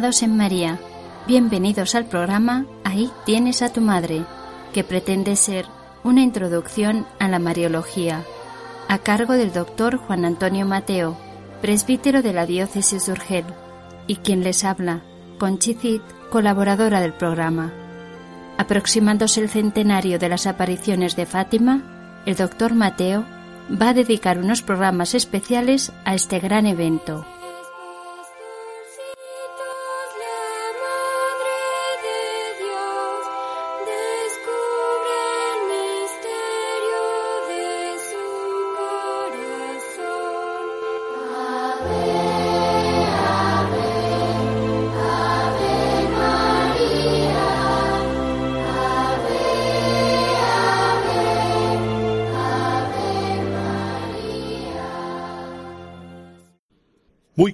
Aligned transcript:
Estimados 0.00 0.22
en 0.22 0.36
María, 0.38 0.78
bienvenidos 1.26 1.94
al 1.94 2.06
programa 2.06 2.64
Ahí 2.84 3.10
tienes 3.26 3.60
a 3.60 3.70
tu 3.70 3.82
madre, 3.82 4.24
que 4.72 4.82
pretende 4.82 5.36
ser 5.36 5.66
una 6.04 6.22
introducción 6.22 7.06
a 7.18 7.28
la 7.28 7.38
Mariología, 7.38 8.24
a 8.88 8.96
cargo 8.96 9.34
del 9.34 9.52
doctor 9.52 9.98
Juan 9.98 10.24
Antonio 10.24 10.64
Mateo, 10.64 11.18
presbítero 11.60 12.22
de 12.22 12.32
la 12.32 12.46
diócesis 12.46 13.04
de 13.04 13.12
Urgel, 13.12 13.44
y 14.06 14.16
quien 14.16 14.42
les 14.42 14.64
habla, 14.64 15.02
Conchicit, 15.38 16.00
colaboradora 16.30 17.02
del 17.02 17.12
programa. 17.12 17.70
Aproximándose 18.56 19.42
el 19.42 19.50
centenario 19.50 20.18
de 20.18 20.30
las 20.30 20.46
apariciones 20.46 21.14
de 21.14 21.26
Fátima, 21.26 22.22
el 22.24 22.36
doctor 22.36 22.72
Mateo 22.72 23.26
va 23.70 23.90
a 23.90 23.94
dedicar 23.94 24.38
unos 24.38 24.62
programas 24.62 25.14
especiales 25.14 25.92
a 26.06 26.14
este 26.14 26.38
gran 26.38 26.64
evento. 26.64 27.26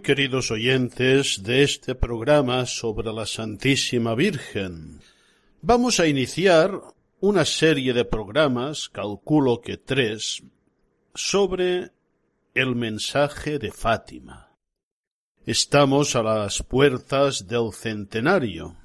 Queridos 0.06 0.52
oyentes 0.52 1.42
de 1.42 1.64
este 1.64 1.96
programa 1.96 2.64
sobre 2.64 3.12
la 3.12 3.26
Santísima 3.26 4.14
Virgen, 4.14 5.00
vamos 5.62 5.98
a 5.98 6.06
iniciar 6.06 6.80
una 7.18 7.44
serie 7.44 7.92
de 7.92 8.04
programas, 8.04 8.88
calculo 8.88 9.60
que 9.60 9.78
tres, 9.78 10.44
sobre 11.12 11.90
el 12.54 12.76
mensaje 12.76 13.58
de 13.58 13.72
Fátima. 13.72 14.52
Estamos 15.44 16.14
a 16.14 16.22
las 16.22 16.62
puertas 16.62 17.48
del 17.48 17.72
centenario 17.72 18.76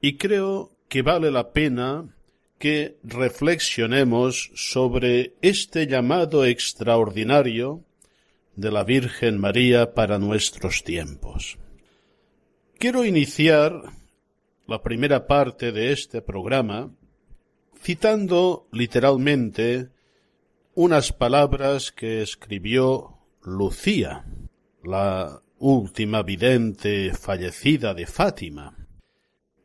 y 0.00 0.16
creo 0.16 0.72
que 0.88 1.02
vale 1.02 1.30
la 1.30 1.52
pena 1.52 2.16
que 2.58 2.96
reflexionemos 3.04 4.52
sobre 4.54 5.34
este 5.42 5.86
llamado 5.86 6.46
extraordinario 6.46 7.84
de 8.56 8.72
la 8.72 8.84
Virgen 8.84 9.38
María 9.38 9.94
para 9.94 10.18
nuestros 10.18 10.82
tiempos. 10.82 11.58
Quiero 12.78 13.04
iniciar 13.04 13.82
la 14.66 14.82
primera 14.82 15.26
parte 15.26 15.72
de 15.72 15.92
este 15.92 16.22
programa 16.22 16.90
citando 17.80 18.66
literalmente 18.72 19.90
unas 20.74 21.12
palabras 21.12 21.92
que 21.92 22.22
escribió 22.22 23.18
Lucía, 23.42 24.24
la 24.82 25.42
última 25.58 26.22
vidente 26.22 27.12
fallecida 27.14 27.94
de 27.94 28.06
Fátima, 28.06 28.76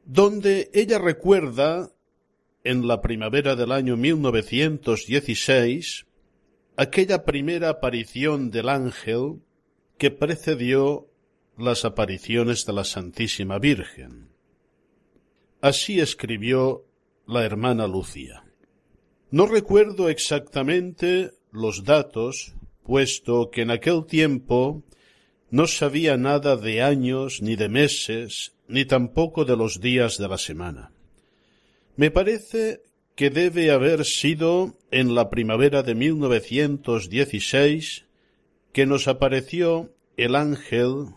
donde 0.05 0.69
ella 0.73 0.99
recuerda 0.99 1.89
en 2.63 2.87
la 2.87 3.01
primavera 3.01 3.55
del 3.55 3.71
año 3.71 3.97
1916 3.97 6.05
aquella 6.81 7.25
primera 7.25 7.69
aparición 7.69 8.49
del 8.49 8.67
ángel 8.67 9.43
que 9.99 10.09
precedió 10.09 11.07
las 11.55 11.85
apariciones 11.85 12.65
de 12.65 12.73
la 12.73 12.83
Santísima 12.83 13.59
Virgen. 13.59 14.29
Así 15.61 15.99
escribió 15.99 16.83
la 17.27 17.45
hermana 17.45 17.85
Lucía. 17.85 18.45
No 19.29 19.45
recuerdo 19.45 20.09
exactamente 20.09 21.33
los 21.51 21.83
datos, 21.83 22.55
puesto 22.81 23.51
que 23.51 23.61
en 23.61 23.69
aquel 23.69 24.07
tiempo 24.07 24.81
no 25.51 25.67
sabía 25.67 26.17
nada 26.17 26.57
de 26.57 26.81
años, 26.81 27.43
ni 27.43 27.55
de 27.55 27.69
meses, 27.69 28.55
ni 28.67 28.85
tampoco 28.85 29.45
de 29.45 29.55
los 29.55 29.81
días 29.81 30.17
de 30.17 30.27
la 30.27 30.39
semana. 30.39 30.91
Me 31.95 32.09
parece 32.09 32.81
que 33.21 33.29
debe 33.29 33.69
haber 33.69 34.03
sido 34.03 34.73
en 34.89 35.13
la 35.13 35.29
primavera 35.29 35.83
de 35.83 35.93
1916 35.93 38.07
que 38.73 38.87
nos 38.87 39.07
apareció 39.07 39.93
el 40.17 40.35
ángel 40.35 41.09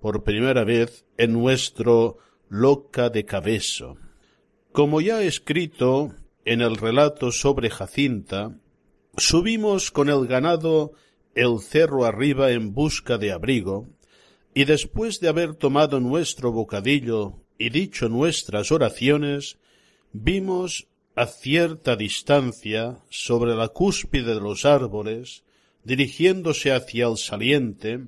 por 0.00 0.24
primera 0.24 0.64
vez 0.64 1.04
en 1.18 1.32
nuestro 1.32 2.18
Loca 2.48 3.10
de 3.10 3.24
Cabezo. 3.24 3.96
Como 4.72 5.00
ya 5.00 5.22
he 5.22 5.28
escrito 5.28 6.12
en 6.44 6.62
el 6.62 6.76
relato 6.76 7.30
sobre 7.30 7.70
Jacinta, 7.70 8.58
subimos 9.16 9.92
con 9.92 10.08
el 10.08 10.26
ganado 10.26 10.94
el 11.36 11.60
cerro 11.60 12.04
arriba 12.04 12.50
en 12.50 12.74
busca 12.74 13.18
de 13.18 13.30
abrigo, 13.30 13.86
y 14.52 14.64
después 14.64 15.20
de 15.20 15.28
haber 15.28 15.54
tomado 15.54 16.00
nuestro 16.00 16.50
bocadillo 16.50 17.34
y 17.56 17.70
dicho 17.70 18.08
nuestras 18.08 18.72
oraciones, 18.72 19.58
vimos 20.12 20.88
a 21.14 21.26
cierta 21.26 21.96
distancia 21.96 22.98
sobre 23.10 23.54
la 23.54 23.68
cúspide 23.68 24.34
de 24.34 24.40
los 24.40 24.64
árboles, 24.64 25.44
dirigiéndose 25.84 26.72
hacia 26.72 27.06
el 27.06 27.18
saliente, 27.18 28.00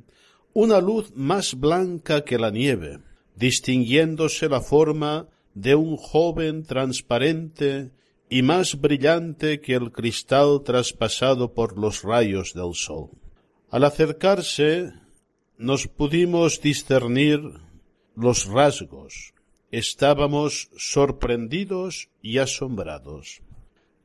una 0.53 0.81
luz 0.81 1.13
más 1.15 1.55
blanca 1.55 2.25
que 2.25 2.39
la 2.39 2.51
nieve, 2.51 3.01
distinguiéndose 3.37 4.49
la 4.49 4.61
forma 4.61 5.29
de 5.55 5.75
un 5.75 5.97
joven 5.97 6.65
transparente 6.65 7.91
y 8.31 8.43
más 8.43 8.81
brillante 8.81 9.61
que 9.61 9.75
el 9.75 9.93
cristal 9.93 10.63
traspasado 10.65 11.53
por 11.53 11.79
los 11.79 12.03
rayos 12.03 12.55
del 12.55 12.75
sol. 12.75 13.11
Al 13.71 13.85
acercarse 13.85 14.93
nos 15.59 15.87
pudimos 15.87 16.61
discernir 16.61 17.41
los 18.17 18.47
rasgos, 18.47 19.34
estábamos 19.79 20.71
sorprendidos 20.77 22.09
y 22.23 22.39
asombrados. 22.39 23.43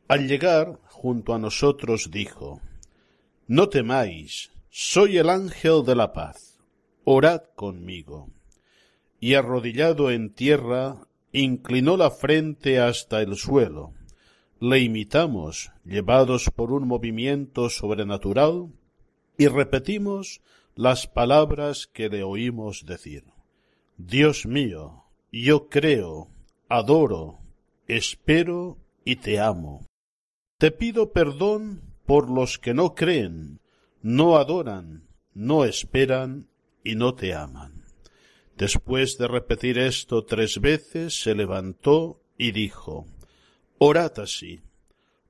Al 0.08 0.28
llegar 0.28 0.80
junto 0.88 1.36
a 1.36 1.40
nosotros 1.40 2.10
dijo, 2.12 2.62
No 3.48 3.70
temáis, 3.70 4.52
soy 4.70 5.18
el 5.18 5.30
ángel 5.30 5.84
de 5.86 5.96
la 5.96 6.12
paz, 6.12 6.60
orad 7.04 7.44
conmigo. 7.56 8.30
Y 9.20 9.36
arrodillado 9.36 10.10
en 10.10 10.34
tierra, 10.34 11.08
inclinó 11.32 11.98
la 11.98 12.10
frente 12.10 12.80
hasta 12.80 13.22
el 13.22 13.36
suelo. 13.36 13.94
Le 14.60 14.80
imitamos, 14.80 15.72
llevados 15.86 16.50
por 16.50 16.72
un 16.72 16.88
movimiento 16.88 17.70
sobrenatural, 17.70 18.70
y 19.38 19.48
repetimos 19.48 20.42
las 20.76 21.06
palabras 21.06 21.86
que 21.86 22.10
le 22.10 22.24
oímos 22.24 22.86
decir. 22.86 23.26
Dios 23.98 24.46
mío, 24.46 25.04
yo 25.32 25.70
creo, 25.70 26.30
adoro, 26.68 27.40
espero 27.88 28.78
y 29.06 29.18
te 29.18 29.40
amo. 29.40 29.86
Te 30.58 30.72
pido 30.72 31.12
perdón 31.12 31.82
por 32.06 32.30
los 32.30 32.58
que 32.58 32.74
no 32.74 32.96
creen, 32.96 33.60
no 34.02 34.38
adoran, 34.38 35.08
no 35.34 35.66
esperan 35.66 36.48
y 36.84 36.96
no 36.96 37.14
te 37.14 37.34
aman. 37.34 37.86
Después 38.58 39.18
de 39.18 39.28
repetir 39.28 39.78
esto 39.78 40.26
tres 40.26 40.60
veces, 40.60 41.22
se 41.22 41.34
levantó 41.34 42.22
y 42.38 42.52
dijo, 42.52 43.08
Orad 43.78 44.20
así. 44.20 44.62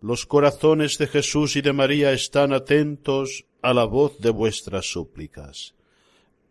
Los 0.02 0.26
corazones 0.26 0.98
de 0.98 1.08
Jesús 1.08 1.56
y 1.56 1.62
de 1.62 1.74
María 1.74 2.14
están 2.14 2.54
atentos 2.54 3.46
a 3.62 3.74
la 3.74 3.84
voz 3.84 4.20
de 4.20 4.32
vuestras 4.32 4.86
súplicas. 4.86 5.76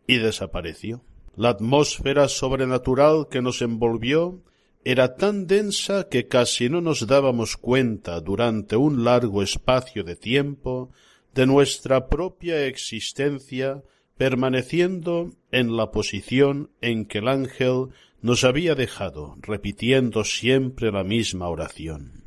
Y 0.07 0.19
desapareció. 0.19 1.03
La 1.39 1.51
atmósfera 1.51 2.27
sobrenatural 2.27 3.29
que 3.31 3.41
nos 3.41 3.63
envolvió 3.63 4.43
era 4.83 5.15
tan 5.15 5.47
densa 5.47 6.09
que 6.09 6.27
casi 6.27 6.69
no 6.69 6.81
nos 6.81 7.07
dábamos 7.07 7.57
cuenta 7.57 8.21
durante 8.21 8.75
un 8.75 9.05
largo 9.05 9.41
espacio 9.45 10.03
de 10.03 10.17
tiempo 10.17 10.91
de 11.37 11.47
nuestra 11.47 12.09
propia 12.09 12.67
existencia 12.67 13.85
permaneciendo 14.17 15.31
en 15.53 15.77
la 15.77 15.93
posición 15.93 16.71
en 16.81 17.07
que 17.07 17.19
el 17.19 17.29
ángel 17.29 17.91
nos 18.21 18.43
había 18.43 18.75
dejado, 18.75 19.37
repitiendo 19.41 20.25
siempre 20.25 20.91
la 20.91 21.05
misma 21.05 21.49
oración. 21.49 22.25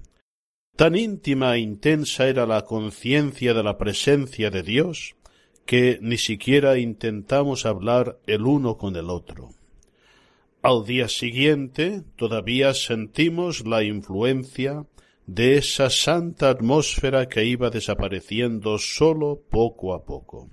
Tan 0.77 0.95
íntima 0.95 1.57
e 1.57 1.59
intensa 1.59 2.29
era 2.29 2.45
la 2.45 2.61
conciencia 2.61 3.53
de 3.53 3.61
la 3.61 3.77
presencia 3.77 4.49
de 4.49 4.63
Dios 4.63 5.15
que 5.65 5.99
ni 6.01 6.17
siquiera 6.17 6.77
intentamos 6.77 7.65
hablar 7.65 8.19
el 8.27 8.45
uno 8.45 8.77
con 8.77 8.95
el 8.95 9.09
otro. 9.09 9.49
Al 10.61 10.85
día 10.85 11.07
siguiente 11.07 12.03
todavía 12.15 12.73
sentimos 12.73 13.65
la 13.65 13.83
influencia 13.83 14.85
de 15.25 15.57
esa 15.57 15.89
santa 15.89 16.49
atmósfera 16.49 17.27
que 17.27 17.45
iba 17.45 17.69
desapareciendo 17.69 18.77
sólo 18.77 19.41
poco 19.49 19.93
a 19.93 20.03
poco. 20.03 20.49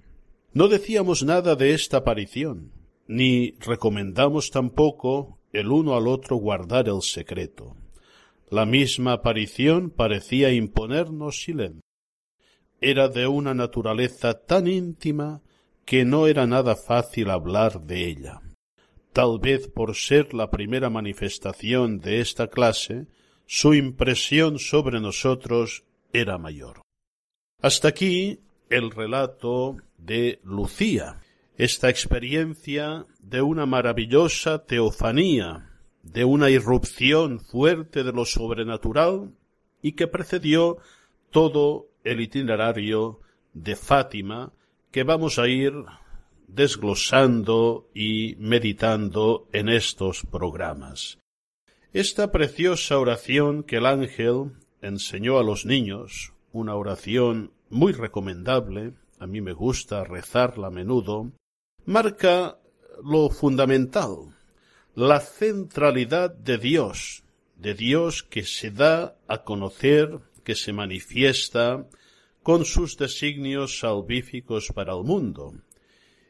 No 0.53 0.69
decíamos 0.69 1.25
nada 1.25 1.57
de 1.57 1.75
esta 1.75 1.99
aparición, 1.99 2.73
ni 3.07 3.53
recomendamos 3.61 4.51
tampoco 4.51 5.39
el 5.53 5.69
uno 5.69 5.97
al 5.97 6.09
otro 6.09 6.37
guardar 6.37 6.89
el 6.89 7.03
secreto. 7.03 7.77
La 8.51 8.65
misma 8.65 9.13
aparición 9.13 9.91
parecía 9.91 10.53
imponernos 10.53 11.43
silencio. 11.43 11.83
Era 12.81 13.09
de 13.09 13.27
una 13.27 13.55
naturaleza 13.55 14.35
tan 14.35 14.67
íntima 14.69 15.43
que 15.85 16.05
no 16.05 16.27
era 16.27 16.47
nada 16.47 16.77
fácil 16.77 17.31
hablar 17.31 17.81
de 17.81 18.07
ella. 18.07 18.41
Tal 19.13 19.39
vez 19.41 19.69
por 19.69 19.97
ser 19.97 20.35
la 20.35 20.51
primera 20.51 20.91
manifestación 20.91 21.99
de 21.99 22.21
esta 22.21 22.49
clase, 22.49 23.07
su 23.47 23.75
impresión 23.75 24.59
sobre 24.59 25.01
nosotros 25.01 25.85
era 26.13 26.39
mayor. 26.39 26.83
Hasta 27.61 27.89
aquí 27.89 28.41
el 28.71 28.91
relato 28.91 29.79
de 29.97 30.39
Lucía, 30.45 31.21
esta 31.57 31.89
experiencia 31.89 33.07
de 33.21 33.43
una 33.43 33.67
maravillosa 33.67 34.65
teofanía, 34.65 35.71
de 36.03 36.25
una 36.25 36.51
irrupción 36.51 37.41
fuerte 37.41 38.05
de 38.05 38.13
lo 38.13 38.25
sobrenatural 38.25 39.33
y 39.83 39.93
que 39.93 40.07
precedió 40.07 40.79
todo 41.31 41.88
el 42.05 42.21
itinerario 42.21 43.21
de 43.53 43.77
Fátima 43.77 44.53
que 44.91 45.05
vamos 45.05 45.39
a 45.39 45.49
ir 45.49 45.73
desglosando 46.47 47.89
y 47.95 48.37
meditando 48.39 49.49
en 49.53 49.69
estos 49.69 50.25
programas. 50.25 51.19
Esta 51.93 52.33
preciosa 52.33 52.99
oración 52.99 53.63
que 53.63 53.77
el 53.77 53.87
ángel 53.87 54.53
enseñó 54.83 55.39
a 55.39 55.43
los 55.43 55.67
niños, 55.67 56.33
una 56.53 56.75
oración 56.75 57.53
muy 57.71 57.93
recomendable, 57.93 58.95
a 59.19 59.27
mí 59.27 59.41
me 59.41 59.53
gusta 59.53 60.05
rezarla 60.05 60.69
a 60.69 60.71
menudo, 60.71 61.33
marca 61.85 62.59
lo 63.03 63.31
fundamental, 63.31 64.35
la 64.95 65.21
centralidad 65.21 66.35
de 66.35 66.59
Dios, 66.59 67.23
de 67.57 67.75
Dios 67.75 68.23
que 68.23 68.45
se 68.45 68.71
da 68.71 69.17
a 69.27 69.45
conocer, 69.45 70.21
que 70.49 70.55
se 70.55 70.73
manifiesta 70.73 71.87
con 72.43 72.65
sus 72.65 72.97
designios 72.97 73.81
salvíficos 73.81 74.73
para 74.75 74.95
el 74.95 75.05
mundo, 75.05 75.53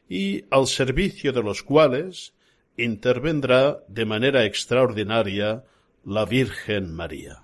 y 0.09 0.43
al 0.49 0.67
servicio 0.67 1.31
de 1.31 1.41
los 1.41 1.63
cuales 1.63 2.33
intervendrá 2.75 3.81
de 3.87 4.03
manera 4.03 4.43
extraordinaria 4.43 5.63
la 6.03 6.25
Virgen 6.25 6.93
María. 6.93 7.43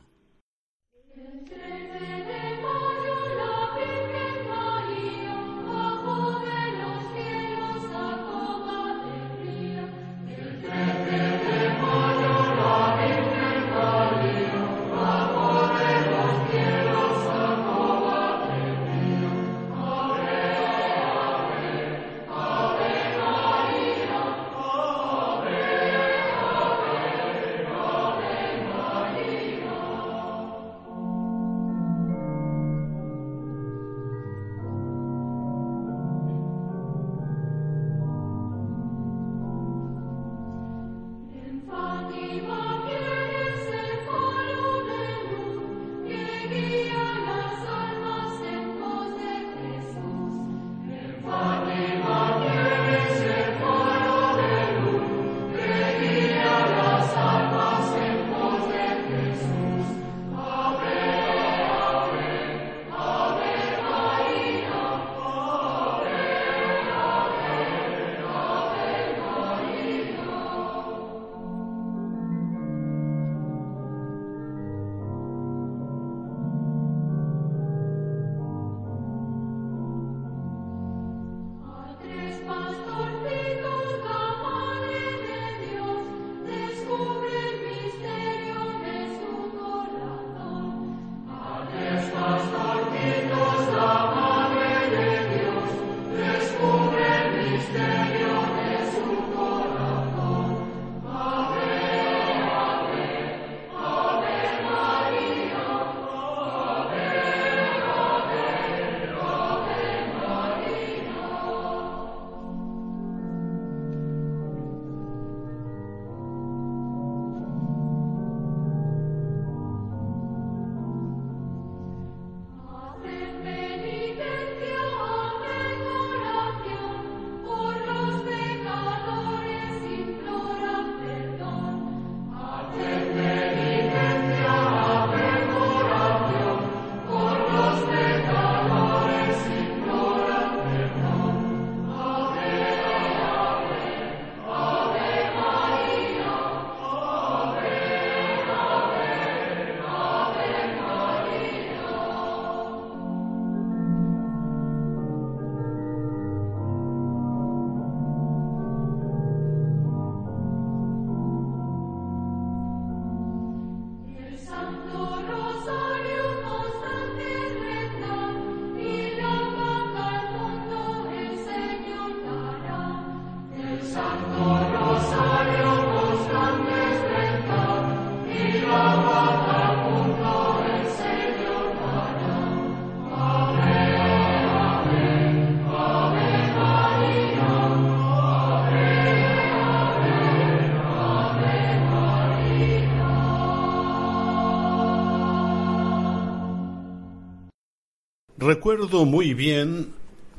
Recuerdo 198.65 199.05
muy 199.05 199.35
bien 199.35 199.93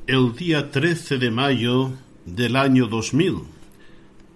el 0.08 0.34
día 0.34 0.72
13 0.72 1.18
de 1.18 1.30
mayo 1.30 1.92
del 2.24 2.56
año 2.56 2.88
2000. 2.88 3.36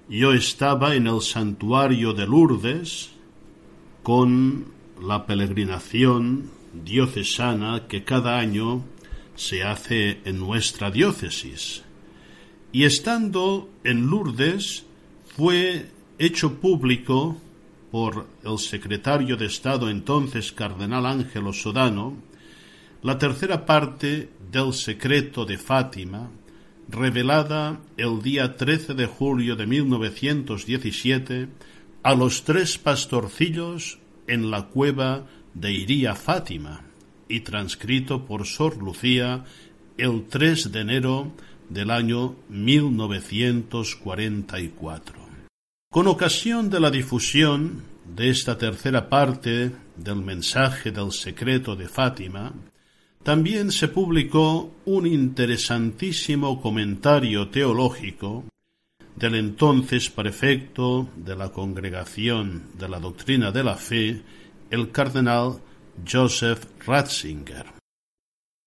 Yo 0.09 0.33
estaba 0.33 0.95
en 0.95 1.09
el 1.09 1.21
santuario 1.21 2.13
de 2.13 2.25
Lourdes 2.25 3.11
con 4.05 4.67
la 5.03 5.27
peregrinación 5.27 6.53
diocesana 6.73 7.89
que 7.89 8.05
cada 8.05 8.39
año 8.39 8.85
se 9.35 9.65
hace 9.65 10.21
en 10.25 10.39
nuestra 10.39 10.93
diócesis. 10.93 11.83
Y 12.71 12.85
estando 12.85 13.71
en 13.83 14.07
Lourdes 14.07 14.85
fue 15.37 15.91
hecho 16.17 16.61
público 16.61 17.39
por 17.91 18.29
el 18.45 18.59
secretario 18.61 19.37
de 19.37 19.47
Estado 19.47 19.91
entonces 19.91 20.53
cardenal 20.53 21.07
Ángelo 21.07 21.53
Sodano 21.53 22.30
la 23.02 23.19
tercera 23.19 23.64
parte 23.64 24.28
del 24.50 24.75
secreto 24.75 25.47
de 25.47 25.57
Fátima, 25.57 26.30
revelada 26.88 27.80
el 27.97 28.21
día 28.23 28.57
13 28.57 28.95
de 28.95 29.07
julio 29.07 29.54
de 29.57 29.66
1917 29.66 31.49
a 32.02 32.14
los 32.14 32.45
tres 32.45 32.78
pastorcillos 32.78 33.99
en 34.26 34.50
la 34.50 34.69
cueva 34.69 35.26
de 35.54 35.73
Iría 35.73 36.14
Fátima 36.14 36.85
y 37.28 37.40
transcrito 37.40 38.26
por 38.26 38.47
Sor 38.47 38.76
Lucía 38.83 39.45
el 39.97 40.26
3 40.28 40.73
de 40.73 40.80
enero 40.80 41.33
del 41.69 41.90
año 41.90 42.37
1944. 42.49 45.21
Con 45.90 46.07
ocasión 46.07 46.71
de 46.71 46.80
la 46.80 46.90
difusión 46.90 47.83
de 48.04 48.30
esta 48.30 48.57
tercera 48.59 49.09
parte 49.09 49.73
del 49.97 50.16
mensaje 50.16 50.90
del 50.90 51.12
secreto 51.12 51.76
de 51.76 51.88
Fátima, 51.88 52.52
también 53.23 53.71
se 53.71 53.89
publicó 53.89 54.73
un 54.87 55.07
interesantísimo 55.07 56.61
comentario 56.61 57.49
teológico 57.49 58.45
del 59.17 59.35
entonces 59.35 60.09
prefecto 60.09 61.09
de 61.17 61.37
la 61.37 61.50
Congregación 61.50 62.69
de 62.79 62.89
la 62.89 62.99
Doctrina 62.99 63.53
de 63.53 63.65
la 63.65 63.77
Fe, 63.77 64.23
el 64.71 64.91
cardenal 64.91 65.61
Joseph 66.11 66.65
Ratzinger. 66.87 67.67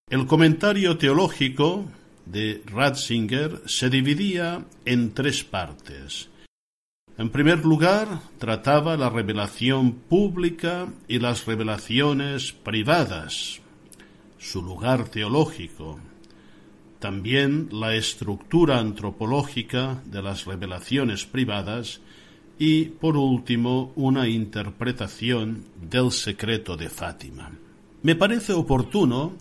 El 0.08 0.26
comentario 0.26 0.96
teológico 0.98 1.86
de 2.26 2.62
Ratzinger 2.66 3.62
se 3.66 3.90
dividía 3.90 4.64
en 4.84 5.12
tres 5.12 5.42
partes. 5.42 6.28
En 7.16 7.30
primer 7.30 7.64
lugar, 7.64 8.20
trataba 8.38 8.96
la 8.96 9.08
revelación 9.08 9.92
pública 9.92 10.88
y 11.08 11.18
las 11.18 11.46
revelaciones 11.46 12.52
privadas, 12.52 13.60
su 14.44 14.62
lugar 14.62 15.08
teológico, 15.08 15.98
también 16.98 17.68
la 17.72 17.94
estructura 17.94 18.78
antropológica 18.78 20.02
de 20.04 20.22
las 20.22 20.44
revelaciones 20.44 21.24
privadas 21.24 22.00
y, 22.58 22.84
por 22.84 23.16
último, 23.16 23.92
una 23.96 24.28
interpretación 24.28 25.64
del 25.80 26.12
secreto 26.12 26.76
de 26.76 26.90
Fátima. 26.90 27.52
Me 28.02 28.16
parece 28.16 28.52
oportuno, 28.52 29.34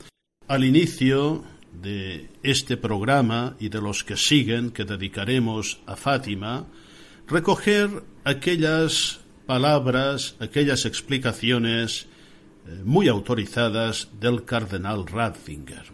al 0.48 0.64
inicio 0.64 1.44
de 1.82 2.30
este 2.42 2.78
programa 2.78 3.58
y 3.60 3.68
de 3.68 3.82
los 3.82 4.06
que 4.06 4.16
siguen 4.16 4.72
que 4.72 4.86
dedicaremos 4.86 5.82
a 5.86 5.98
Fátima, 5.98 6.66
recoger 7.28 8.04
aquellas 8.24 9.20
palabras, 9.46 10.38
aquellas 10.40 10.86
explicaciones 10.86 12.08
muy 12.84 13.08
autorizadas 13.08 14.10
del 14.20 14.46
cardenal 14.46 15.06
Ratzinger. 15.08 15.86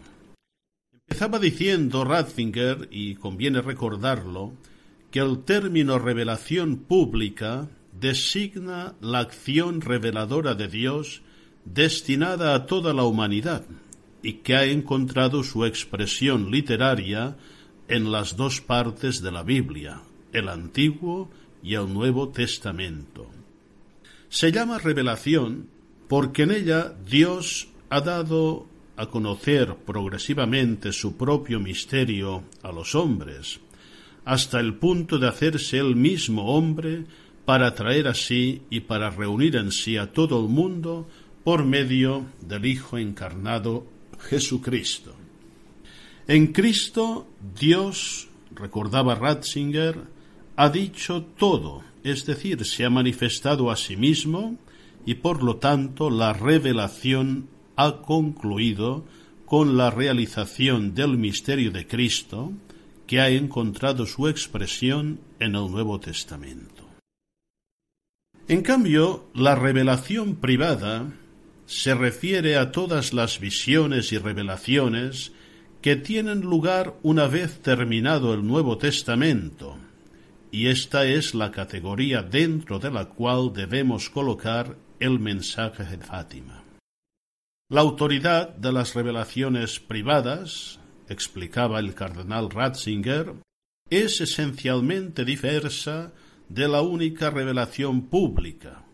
Empezaba 0.92 1.38
diciendo 1.38 2.04
Ratzinger, 2.04 2.88
y 2.90 3.16
conviene 3.16 3.60
recordarlo, 3.62 4.52
que 5.10 5.18
el 5.18 5.42
término 5.42 5.98
revelación 5.98 6.76
pública 6.76 7.68
designa 7.92 8.94
la 9.00 9.18
acción 9.18 9.80
reveladora 9.80 10.54
de 10.54 10.68
Dios 10.68 11.22
destinada 11.64 12.54
a 12.54 12.66
toda 12.66 12.94
la 12.94 13.04
humanidad 13.04 13.64
y 14.22 14.34
que 14.34 14.54
ha 14.54 14.64
encontrado 14.64 15.42
su 15.42 15.64
expresión 15.64 16.50
literaria 16.50 17.36
en 17.88 18.12
las 18.12 18.36
dos 18.36 18.60
partes 18.60 19.20
de 19.20 19.32
la 19.32 19.42
Biblia, 19.42 20.02
el 20.32 20.48
Antiguo 20.48 21.30
y 21.62 21.74
el 21.74 21.92
Nuevo 21.92 22.28
Testamento. 22.28 23.28
Se 24.28 24.52
llama 24.52 24.78
revelación 24.78 25.68
porque 26.10 26.42
en 26.42 26.50
ella 26.50 26.92
Dios 27.06 27.68
ha 27.88 28.00
dado 28.00 28.66
a 28.96 29.06
conocer 29.06 29.76
progresivamente 29.86 30.92
su 30.92 31.16
propio 31.16 31.60
misterio 31.60 32.42
a 32.64 32.72
los 32.72 32.96
hombres, 32.96 33.60
hasta 34.24 34.58
el 34.58 34.74
punto 34.74 35.20
de 35.20 35.28
hacerse 35.28 35.78
él 35.78 35.94
mismo 35.94 36.56
hombre 36.56 37.04
para 37.44 37.68
atraer 37.68 38.08
así 38.08 38.62
y 38.70 38.80
para 38.80 39.10
reunir 39.10 39.54
en 39.54 39.70
sí 39.70 39.96
a 39.98 40.12
todo 40.12 40.44
el 40.44 40.48
mundo 40.48 41.08
por 41.44 41.64
medio 41.64 42.26
del 42.40 42.66
Hijo 42.66 42.98
encarnado 42.98 43.86
Jesucristo. 44.18 45.14
En 46.26 46.48
Cristo 46.48 47.28
Dios, 47.56 48.26
recordaba 48.56 49.14
Ratzinger, 49.14 49.96
ha 50.56 50.70
dicho 50.70 51.22
todo, 51.38 51.84
es 52.02 52.26
decir, 52.26 52.64
se 52.64 52.84
ha 52.84 52.90
manifestado 52.90 53.70
a 53.70 53.76
sí 53.76 53.96
mismo, 53.96 54.58
y 55.06 55.14
por 55.14 55.42
lo 55.42 55.56
tanto 55.56 56.10
la 56.10 56.32
revelación 56.32 57.48
ha 57.76 58.02
concluido 58.02 59.04
con 59.46 59.76
la 59.76 59.90
realización 59.90 60.94
del 60.94 61.16
misterio 61.16 61.70
de 61.70 61.86
Cristo 61.86 62.52
que 63.06 63.20
ha 63.20 63.28
encontrado 63.28 64.06
su 64.06 64.28
expresión 64.28 65.20
en 65.40 65.56
el 65.56 65.70
Nuevo 65.70 65.98
Testamento. 65.98 66.86
En 68.46 68.62
cambio, 68.62 69.30
la 69.34 69.54
revelación 69.54 70.36
privada 70.36 71.12
se 71.66 71.94
refiere 71.94 72.56
a 72.56 72.72
todas 72.72 73.12
las 73.12 73.40
visiones 73.40 74.12
y 74.12 74.18
revelaciones 74.18 75.32
que 75.80 75.96
tienen 75.96 76.40
lugar 76.40 76.94
una 77.02 77.26
vez 77.26 77.60
terminado 77.60 78.34
el 78.34 78.46
Nuevo 78.46 78.76
Testamento, 78.76 79.76
y 80.52 80.66
esta 80.66 81.06
es 81.06 81.34
la 81.34 81.50
categoría 81.50 82.22
dentro 82.22 82.78
de 82.78 82.90
la 82.90 83.06
cual 83.06 83.52
debemos 83.52 84.10
colocar 84.10 84.76
el 85.00 85.18
mensaje 85.18 85.84
de 85.84 85.96
Fátima. 85.96 86.62
La 87.70 87.80
autoridad 87.80 88.50
de 88.50 88.70
las 88.70 88.94
revelaciones 88.94 89.80
privadas, 89.80 90.78
explicaba 91.08 91.80
el 91.80 91.94
cardenal 91.94 92.50
Ratzinger, 92.50 93.34
es 93.88 94.20
esencialmente 94.20 95.24
diversa 95.24 96.12
de 96.50 96.68
la 96.68 96.82
única 96.82 97.30
revelación 97.30 98.08
pública. 98.08 98.84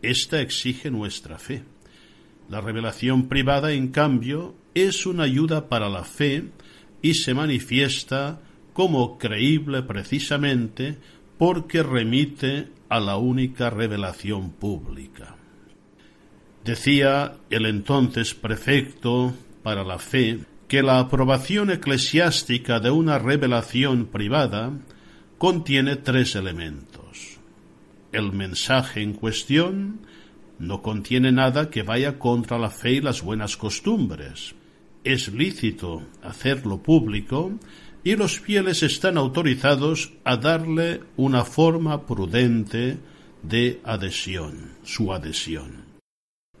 Esta 0.00 0.40
exige 0.40 0.90
nuestra 0.90 1.38
fe. 1.38 1.64
La 2.48 2.62
revelación 2.62 3.28
privada, 3.28 3.72
en 3.72 3.88
cambio, 3.88 4.54
es 4.74 5.04
una 5.04 5.24
ayuda 5.24 5.68
para 5.68 5.90
la 5.90 6.04
fe 6.04 6.44
y 7.02 7.14
se 7.14 7.34
manifiesta 7.34 8.40
como 8.72 9.18
creíble 9.18 9.82
precisamente 9.82 10.96
porque 11.38 11.82
remite 11.82 12.68
a 12.88 13.00
la 13.00 13.16
única 13.16 13.70
revelación 13.70 14.50
pública. 14.50 15.36
Decía 16.64 17.36
el 17.50 17.66
entonces 17.66 18.34
prefecto 18.34 19.34
para 19.62 19.84
la 19.84 19.98
fe 19.98 20.40
que 20.68 20.82
la 20.82 20.98
aprobación 20.98 21.70
eclesiástica 21.70 22.80
de 22.80 22.90
una 22.90 23.18
revelación 23.18 24.06
privada 24.06 24.72
contiene 25.38 25.96
tres 25.96 26.34
elementos. 26.34 27.38
El 28.12 28.32
mensaje 28.32 29.02
en 29.02 29.12
cuestión 29.12 30.00
no 30.58 30.82
contiene 30.82 31.32
nada 31.32 31.70
que 31.70 31.82
vaya 31.82 32.18
contra 32.18 32.58
la 32.58 32.70
fe 32.70 32.92
y 32.92 33.00
las 33.00 33.22
buenas 33.22 33.56
costumbres. 33.56 34.54
Es 35.04 35.28
lícito 35.32 36.02
hacerlo 36.22 36.82
público 36.82 37.52
y 38.06 38.14
los 38.14 38.38
fieles 38.38 38.84
están 38.84 39.18
autorizados 39.18 40.12
a 40.22 40.36
darle 40.36 41.00
una 41.16 41.44
forma 41.44 42.06
prudente 42.06 42.98
de 43.42 43.80
adhesión, 43.82 44.74
su 44.84 45.12
adhesión. 45.12 45.86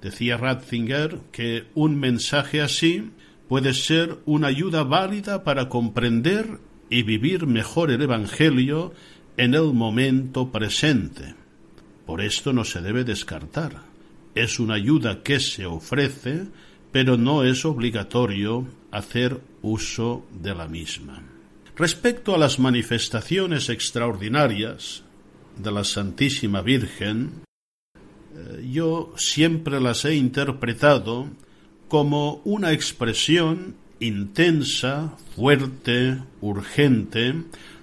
Decía 0.02 0.38
Ratzinger 0.38 1.20
que 1.30 1.68
un 1.76 2.00
mensaje 2.00 2.60
así 2.60 3.12
puede 3.48 3.74
ser 3.74 4.18
una 4.24 4.48
ayuda 4.48 4.82
válida 4.82 5.44
para 5.44 5.68
comprender 5.68 6.58
y 6.90 7.04
vivir 7.04 7.46
mejor 7.46 7.92
el 7.92 8.02
Evangelio 8.02 8.92
en 9.36 9.54
el 9.54 9.72
momento 9.72 10.50
presente. 10.50 11.36
Por 12.06 12.22
esto 12.22 12.52
no 12.52 12.64
se 12.64 12.80
debe 12.80 13.04
descartar. 13.04 13.82
Es 14.34 14.58
una 14.58 14.74
ayuda 14.74 15.22
que 15.22 15.38
se 15.38 15.64
ofrece, 15.64 16.48
pero 16.90 17.16
no 17.16 17.44
es 17.44 17.64
obligatorio 17.64 18.66
hacer 18.90 19.40
uso 19.62 20.26
de 20.42 20.52
la 20.52 20.66
misma. 20.66 21.35
Respecto 21.76 22.34
a 22.34 22.38
las 22.38 22.58
manifestaciones 22.58 23.68
extraordinarias 23.68 25.02
de 25.58 25.70
la 25.70 25.84
Santísima 25.84 26.62
Virgen, 26.62 27.42
eh, 28.34 28.66
yo 28.72 29.12
siempre 29.18 29.78
las 29.78 30.06
he 30.06 30.14
interpretado 30.14 31.28
como 31.88 32.40
una 32.44 32.72
expresión 32.72 33.74
intensa, 34.00 35.18
fuerte, 35.34 36.18
urgente, 36.40 37.34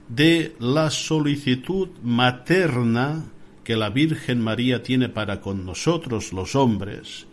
de 0.10 0.56
la 0.60 0.90
solicitud 0.90 1.90
materna 2.02 3.26
que 3.64 3.76
la 3.76 3.92
Virgen 3.92 4.42
María 4.42 4.82
tiene 4.82 5.08
para 5.08 5.40
con 5.40 5.68
nosotros 5.68 6.34
los 6.34 6.56
hombres 6.56 7.28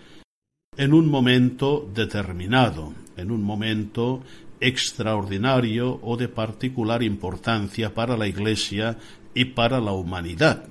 en 0.76 0.92
un 0.92 1.08
momento 1.08 1.90
determinado, 1.94 2.92
en 3.16 3.30
un 3.30 3.42
momento 3.42 4.22
extraordinario 4.60 5.98
o 6.02 6.16
de 6.16 6.28
particular 6.28 7.02
importancia 7.02 7.94
para 7.94 8.16
la 8.16 8.28
Iglesia 8.28 8.98
y 9.34 9.46
para 9.46 9.80
la 9.80 9.92
humanidad. 9.92 10.64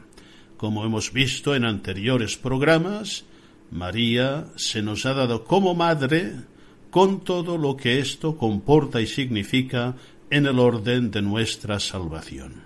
Como 0.58 0.86
hemos 0.86 1.13
visto 1.13 1.55
en 1.55 1.65
anteriores 1.65 2.38
programas, 2.38 3.25
María 3.72 4.48
se 4.55 4.81
nos 4.81 5.05
ha 5.05 5.13
dado 5.13 5.43
como 5.43 5.75
madre 5.75 6.34
con 6.89 7.22
todo 7.22 7.58
lo 7.58 7.77
que 7.77 8.00
esto 8.00 8.38
comporta 8.38 9.00
y 9.01 9.08
significa 9.08 9.96
en 10.29 10.46
el 10.46 10.60
orden 10.60 11.12
de 11.12 11.22
nuestra 11.22 11.79
salvación. 11.79 12.65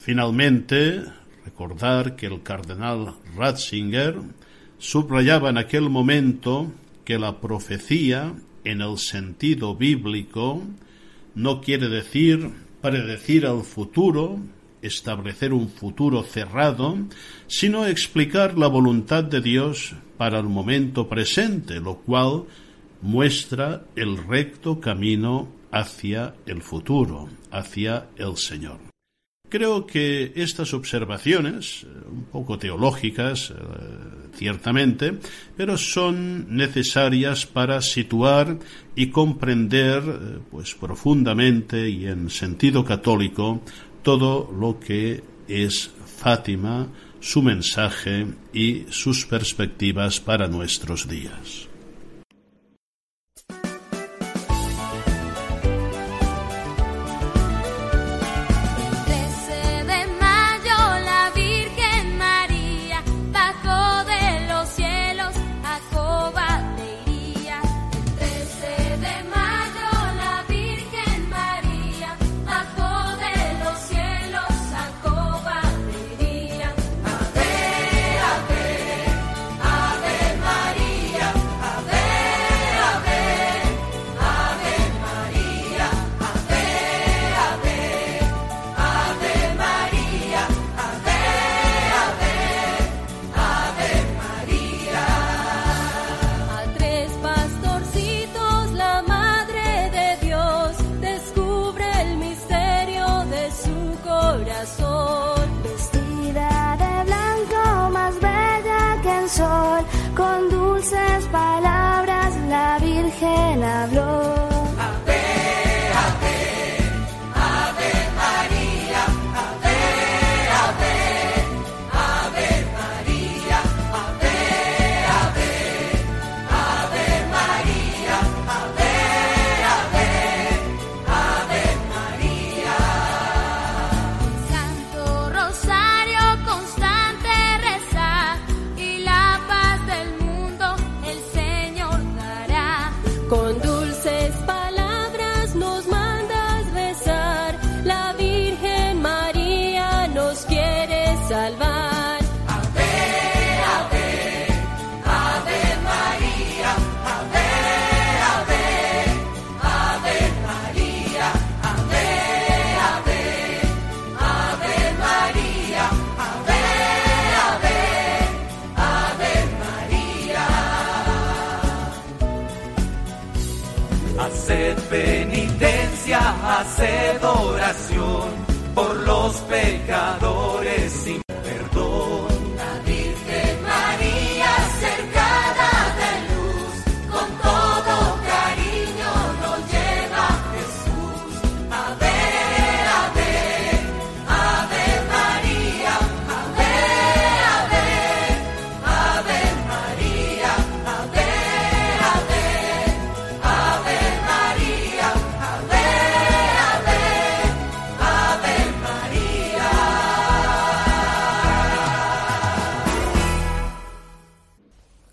Finalmente, 0.00 1.02
recordar 1.44 2.16
que 2.16 2.26
el 2.26 2.42
cardenal 2.42 3.14
Ratzinger 3.36 4.20
subrayaba 4.78 5.50
en 5.50 5.58
aquel 5.58 5.88
momento 5.90 6.72
que 7.04 7.18
la 7.18 7.40
profecía, 7.40 8.34
en 8.66 8.80
el 8.80 8.98
sentido 8.98 9.74
bíblico, 9.74 10.62
no 11.34 11.60
quiere 11.60 11.88
decir 11.88 12.50
predecir 12.80 13.44
el 13.44 13.62
futuro, 13.62 14.38
establecer 14.82 15.52
un 15.52 15.68
futuro 15.68 16.22
cerrado, 16.22 16.96
sino 17.46 17.86
explicar 17.86 18.56
la 18.56 18.68
voluntad 18.68 19.24
de 19.24 19.40
Dios 19.40 19.94
para 20.16 20.38
el 20.38 20.46
momento 20.46 21.08
presente, 21.08 21.80
lo 21.80 21.96
cual 21.96 22.44
muestra 23.02 23.84
el 23.96 24.16
recto 24.16 24.80
camino 24.80 25.48
hacia 25.72 26.34
el 26.46 26.62
futuro, 26.62 27.28
hacia 27.50 28.08
el 28.16 28.36
Señor. 28.36 28.78
Creo 29.48 29.86
que 29.86 30.32
estas 30.34 30.74
observaciones, 30.74 31.84
eh, 31.84 31.86
un 32.10 32.24
poco 32.24 32.58
teológicas, 32.58 33.50
eh, 33.50 33.54
ciertamente, 34.36 35.18
pero 35.56 35.76
son 35.76 36.54
necesarias 36.56 37.46
para 37.46 37.80
situar 37.80 38.58
y 38.94 39.08
comprender, 39.08 40.02
eh, 40.06 40.38
pues 40.50 40.74
profundamente 40.74 41.88
y 41.88 42.06
en 42.06 42.30
sentido 42.30 42.84
católico, 42.84 43.62
todo 44.02 44.52
lo 44.58 44.78
que 44.78 45.22
es 45.48 45.90
Fátima, 46.18 46.88
su 47.20 47.42
mensaje 47.42 48.26
y 48.52 48.84
sus 48.90 49.26
perspectivas 49.26 50.20
para 50.20 50.48
nuestros 50.48 51.08
días. 51.08 51.65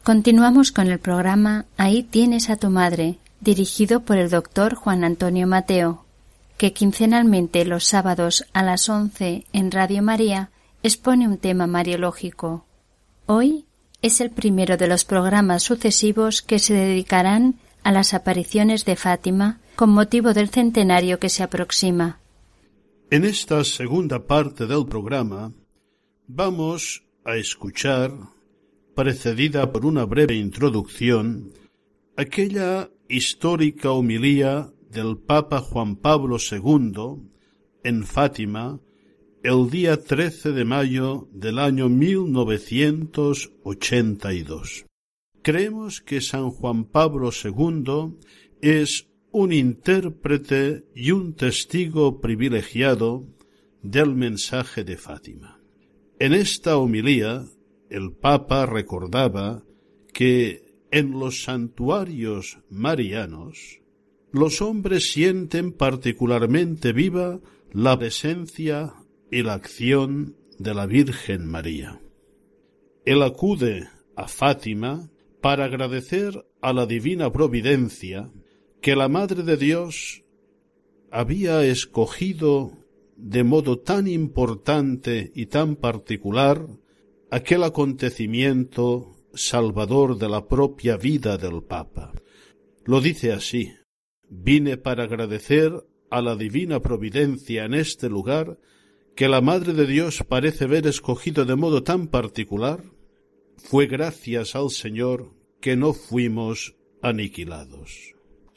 Continuamos 0.03 0.73
con 0.73 0.87
el 0.87 0.99
programa 0.99 1.65
Ahí 1.77 2.03
tienes 2.03 2.49
a 2.49 2.57
tu 2.57 2.69
madre, 2.69 3.19
dirigido 3.39 4.01
por 4.01 4.17
el 4.17 4.29
doctor 4.29 4.75
Juan 4.75 5.05
Antonio 5.05 5.47
Mateo, 5.47 6.03
que 6.57 6.73
quincenalmente 6.73 7.63
los 7.63 7.85
sábados 7.85 8.45
a 8.51 8.63
las 8.63 8.89
once 8.89 9.45
en 9.53 9.71
Radio 9.71 10.03
María 10.03 10.51
expone 10.83 11.25
un 11.25 11.37
tema 11.37 11.67
mariológico. 11.67 12.65
Hoy 13.27 13.63
es 14.01 14.19
el 14.19 14.29
primero 14.29 14.75
de 14.75 14.87
los 14.87 15.05
programas 15.05 15.63
sucesivos 15.63 16.41
que 16.41 16.59
se 16.59 16.73
dedicarán 16.73 17.55
a 17.83 17.93
las 17.93 18.13
apariciones 18.13 18.83
de 18.83 18.97
Fátima 18.97 19.61
con 19.77 19.91
motivo 19.91 20.33
del 20.33 20.49
centenario 20.49 21.17
que 21.17 21.29
se 21.29 21.43
aproxima. 21.43 22.19
En 23.09 23.23
esta 23.23 23.63
segunda 23.63 24.27
parte 24.27 24.67
del 24.67 24.85
programa 24.85 25.53
vamos 26.27 27.05
a 27.23 27.37
escuchar 27.37 28.11
precedida 28.95 29.71
por 29.71 29.85
una 29.85 30.05
breve 30.05 30.35
introducción, 30.35 31.51
aquella 32.15 32.89
histórica 33.09 33.91
homilía 33.91 34.71
del 34.89 35.17
Papa 35.17 35.59
Juan 35.59 35.95
Pablo 35.95 36.37
II 36.37 37.23
en 37.83 38.03
Fátima 38.03 38.79
el 39.43 39.69
día 39.69 40.01
13 40.01 40.53
de 40.53 40.63
mayo 40.63 41.27
del 41.33 41.59
año 41.59 41.89
1982. 41.89 44.85
creemos 45.41 45.99
que 45.99 46.21
San 46.21 46.49
Juan 46.51 46.85
Pablo 46.85 47.31
II 47.31 48.19
es 48.61 49.09
un 49.31 49.51
intérprete 49.51 50.85
y 50.95 51.11
un 51.11 51.33
testigo 51.33 52.21
privilegiado 52.21 53.27
del 53.81 54.15
mensaje 54.15 54.85
de 54.85 54.95
Fátima. 54.95 55.59
En 56.19 56.33
esta 56.33 56.77
homilía, 56.77 57.43
el 57.93 58.11
Papa 58.11 58.65
recordaba 58.65 59.63
que 60.13 60.65
en 60.89 61.11
los 61.11 61.43
santuarios 61.43 62.57
marianos 62.71 63.81
los 64.31 64.63
hombres 64.63 65.11
sienten 65.11 65.71
particularmente 65.71 66.91
viva 66.91 67.39
la 67.71 67.97
presencia 67.99 68.95
y 69.29 69.43
la 69.43 69.53
acción 69.53 70.35
de 70.57 70.73
la 70.73 70.87
Virgen 70.87 71.45
María. 71.45 72.01
Él 73.05 73.21
acude 73.21 73.87
a 74.15 74.27
Fátima 74.27 75.11
para 75.39 75.65
agradecer 75.65 76.47
a 76.61 76.73
la 76.73 76.87
divina 76.87 77.31
providencia 77.31 78.31
que 78.81 78.95
la 78.95 79.07
Madre 79.07 79.43
de 79.43 79.55
Dios 79.55 80.23
había 81.11 81.63
escogido 81.63 82.71
de 83.17 83.43
modo 83.43 83.77
tan 83.77 84.07
importante 84.07 85.31
y 85.35 85.45
tan 85.45 85.75
particular 85.75 86.65
aquel 87.33 87.63
acontecimiento 87.63 89.15
salvador 89.33 90.19
de 90.19 90.29
la 90.29 90.47
propia 90.47 90.97
vida 90.97 91.35
del 91.35 91.63
Papa. 91.63 92.13
Lo 92.85 93.01
dice 93.01 93.33
así 93.33 93.73
Vine 94.29 94.77
para 94.77 95.05
agradecer 95.05 95.71
a 96.11 96.21
la 96.21 96.35
divina 96.35 96.79
providencia 96.79 97.65
en 97.65 97.73
este 97.73 98.07
lugar 98.07 98.59
que 99.15 99.27
la 99.27 99.41
Madre 99.41 99.73
de 99.73 99.87
Dios 99.87 100.23
parece 100.27 100.65
haber 100.65 100.85
escogido 100.85 101.43
de 101.45 101.55
modo 101.55 101.81
tan 101.81 102.07
particular. 102.07 102.83
Fue 103.57 103.87
gracias 103.87 104.55
al 104.55 104.69
Señor 104.69 105.33
que 105.59 105.75
no 105.75 105.93
fuimos 105.93 106.75
aniquilados. 107.01 108.13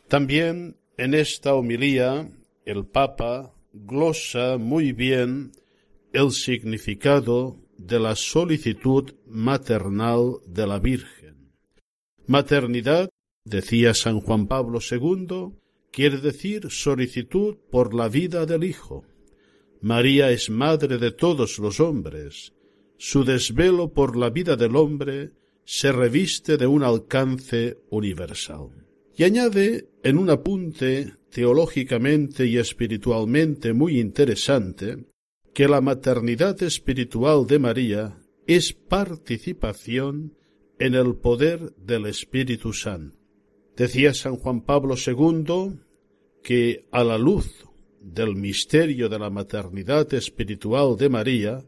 También 0.07 0.77
en 0.99 1.15
esta 1.15 1.55
homilía 1.55 2.31
el 2.67 2.85
Papa 2.85 3.55
glosa 3.73 4.59
muy 4.59 4.93
bien 4.93 5.53
el 6.13 6.31
significado 6.31 7.66
de 7.79 8.01
la 8.01 8.17
solicitud 8.17 9.15
maternal 9.27 10.39
de 10.47 10.67
la 10.67 10.79
Virgen. 10.79 11.53
Maternidad, 12.27 13.09
decía 13.45 13.95
San 13.95 14.21
Juan 14.21 14.47
Pablo 14.47 14.81
II, 14.81 15.55
quiere 15.93 16.19
decir 16.19 16.71
solicitud 16.71 17.57
por 17.71 17.95
la 17.95 18.09
vida 18.09 18.47
del 18.47 18.65
Hijo. 18.65 19.05
María 19.81 20.31
es 20.31 20.51
madre 20.51 20.99
de 20.99 21.13
todos 21.13 21.59
los 21.59 21.81
hombres. 21.81 22.53
Su 22.99 23.25
desvelo 23.25 23.93
por 23.93 24.17
la 24.17 24.31
vida 24.31 24.57
del 24.57 24.75
hombre 24.75 25.33
se 25.65 25.93
reviste 25.93 26.57
de 26.57 26.67
un 26.67 26.83
alcance 26.83 27.79
universal. 27.91 28.71
Y 29.17 29.25
añade 29.25 29.89
en 30.03 30.19
un 30.19 30.31
apunte 30.31 31.15
teológicamente 31.31 32.47
y 32.47 32.59
espiritualmente 32.59 33.73
muy 33.73 34.01
interesante 34.01 35.07
que 35.57 35.67
la 35.69 35.81
maternidad 35.81 36.63
espiritual 36.63 37.47
de 37.47 37.59
María 37.59 38.19
es 38.47 38.75
participación 38.75 40.37
en 40.79 40.95
el 40.95 41.17
poder 41.17 41.73
del 41.79 42.05
Espíritu 42.05 42.75
Santo. 42.75 43.17
Decía 43.75 44.13
San 44.13 44.37
Juan 44.37 44.61
Pablo 44.61 44.97
II 44.97 45.79
que 46.43 46.87
a 46.91 47.03
la 47.03 47.17
luz 47.17 47.65
del 48.03 48.37
misterio 48.37 49.09
de 49.09 49.19
la 49.19 49.31
maternidad 49.31 50.13
espiritual 50.13 50.99
de 50.99 51.09
María 51.09 51.65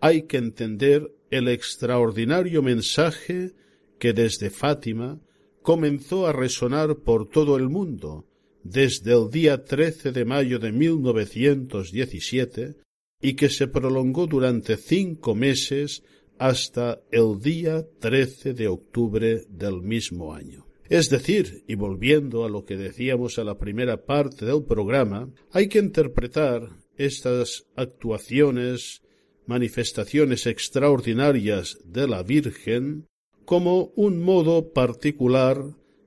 hay 0.00 0.22
que 0.22 0.38
entender 0.38 1.08
el 1.30 1.46
extraordinario 1.46 2.60
mensaje 2.60 3.52
que 4.00 4.14
desde 4.14 4.50
Fátima 4.50 5.20
comenzó 5.62 6.26
a 6.26 6.32
resonar 6.32 6.96
por 6.96 7.28
todo 7.28 7.56
el 7.56 7.68
mundo 7.68 8.26
desde 8.64 9.12
el 9.12 9.30
día 9.30 9.64
13 9.64 10.10
de 10.10 10.24
mayo 10.24 10.58
de 10.58 10.72
1917 10.72 12.87
y 13.20 13.34
que 13.34 13.48
se 13.48 13.68
prolongó 13.68 14.26
durante 14.26 14.76
cinco 14.76 15.34
meses 15.34 16.02
hasta 16.38 17.00
el 17.10 17.40
día 17.40 17.84
13 18.00 18.54
de 18.54 18.68
octubre 18.68 19.44
del 19.48 19.82
mismo 19.82 20.34
año. 20.34 20.66
Es 20.88 21.10
decir, 21.10 21.64
y 21.66 21.74
volviendo 21.74 22.44
a 22.44 22.48
lo 22.48 22.64
que 22.64 22.76
decíamos 22.76 23.38
a 23.38 23.44
la 23.44 23.58
primera 23.58 24.04
parte 24.04 24.46
del 24.46 24.64
programa, 24.64 25.30
hay 25.52 25.68
que 25.68 25.78
interpretar 25.78 26.70
estas 26.96 27.66
actuaciones, 27.76 29.02
manifestaciones 29.46 30.46
extraordinarias 30.46 31.78
de 31.84 32.08
la 32.08 32.22
Virgen 32.22 33.06
como 33.44 33.92
un 33.96 34.22
modo 34.22 34.72
particular 34.72 35.62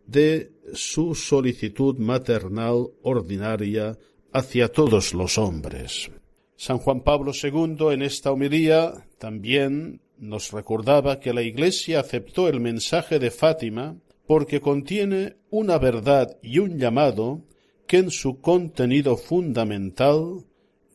de 0.07 0.51
su 0.73 1.15
solicitud 1.15 1.97
maternal 1.97 2.87
ordinaria 3.01 3.97
hacia 4.31 4.67
todos 4.67 5.13
los 5.13 5.37
hombres. 5.37 6.09
San 6.61 6.77
Juan 6.77 7.01
Pablo 7.01 7.31
II 7.33 7.91
en 7.91 8.03
esta 8.03 8.31
homilía 8.31 9.07
también 9.17 9.99
nos 10.19 10.51
recordaba 10.51 11.19
que 11.19 11.33
la 11.33 11.41
Iglesia 11.41 12.01
aceptó 12.01 12.47
el 12.47 12.59
mensaje 12.59 13.17
de 13.17 13.31
Fátima 13.31 13.97
porque 14.27 14.61
contiene 14.61 15.37
una 15.49 15.79
verdad 15.79 16.37
y 16.43 16.59
un 16.59 16.77
llamado 16.77 17.41
que 17.87 17.97
en 17.97 18.11
su 18.11 18.41
contenido 18.41 19.17
fundamental 19.17 20.45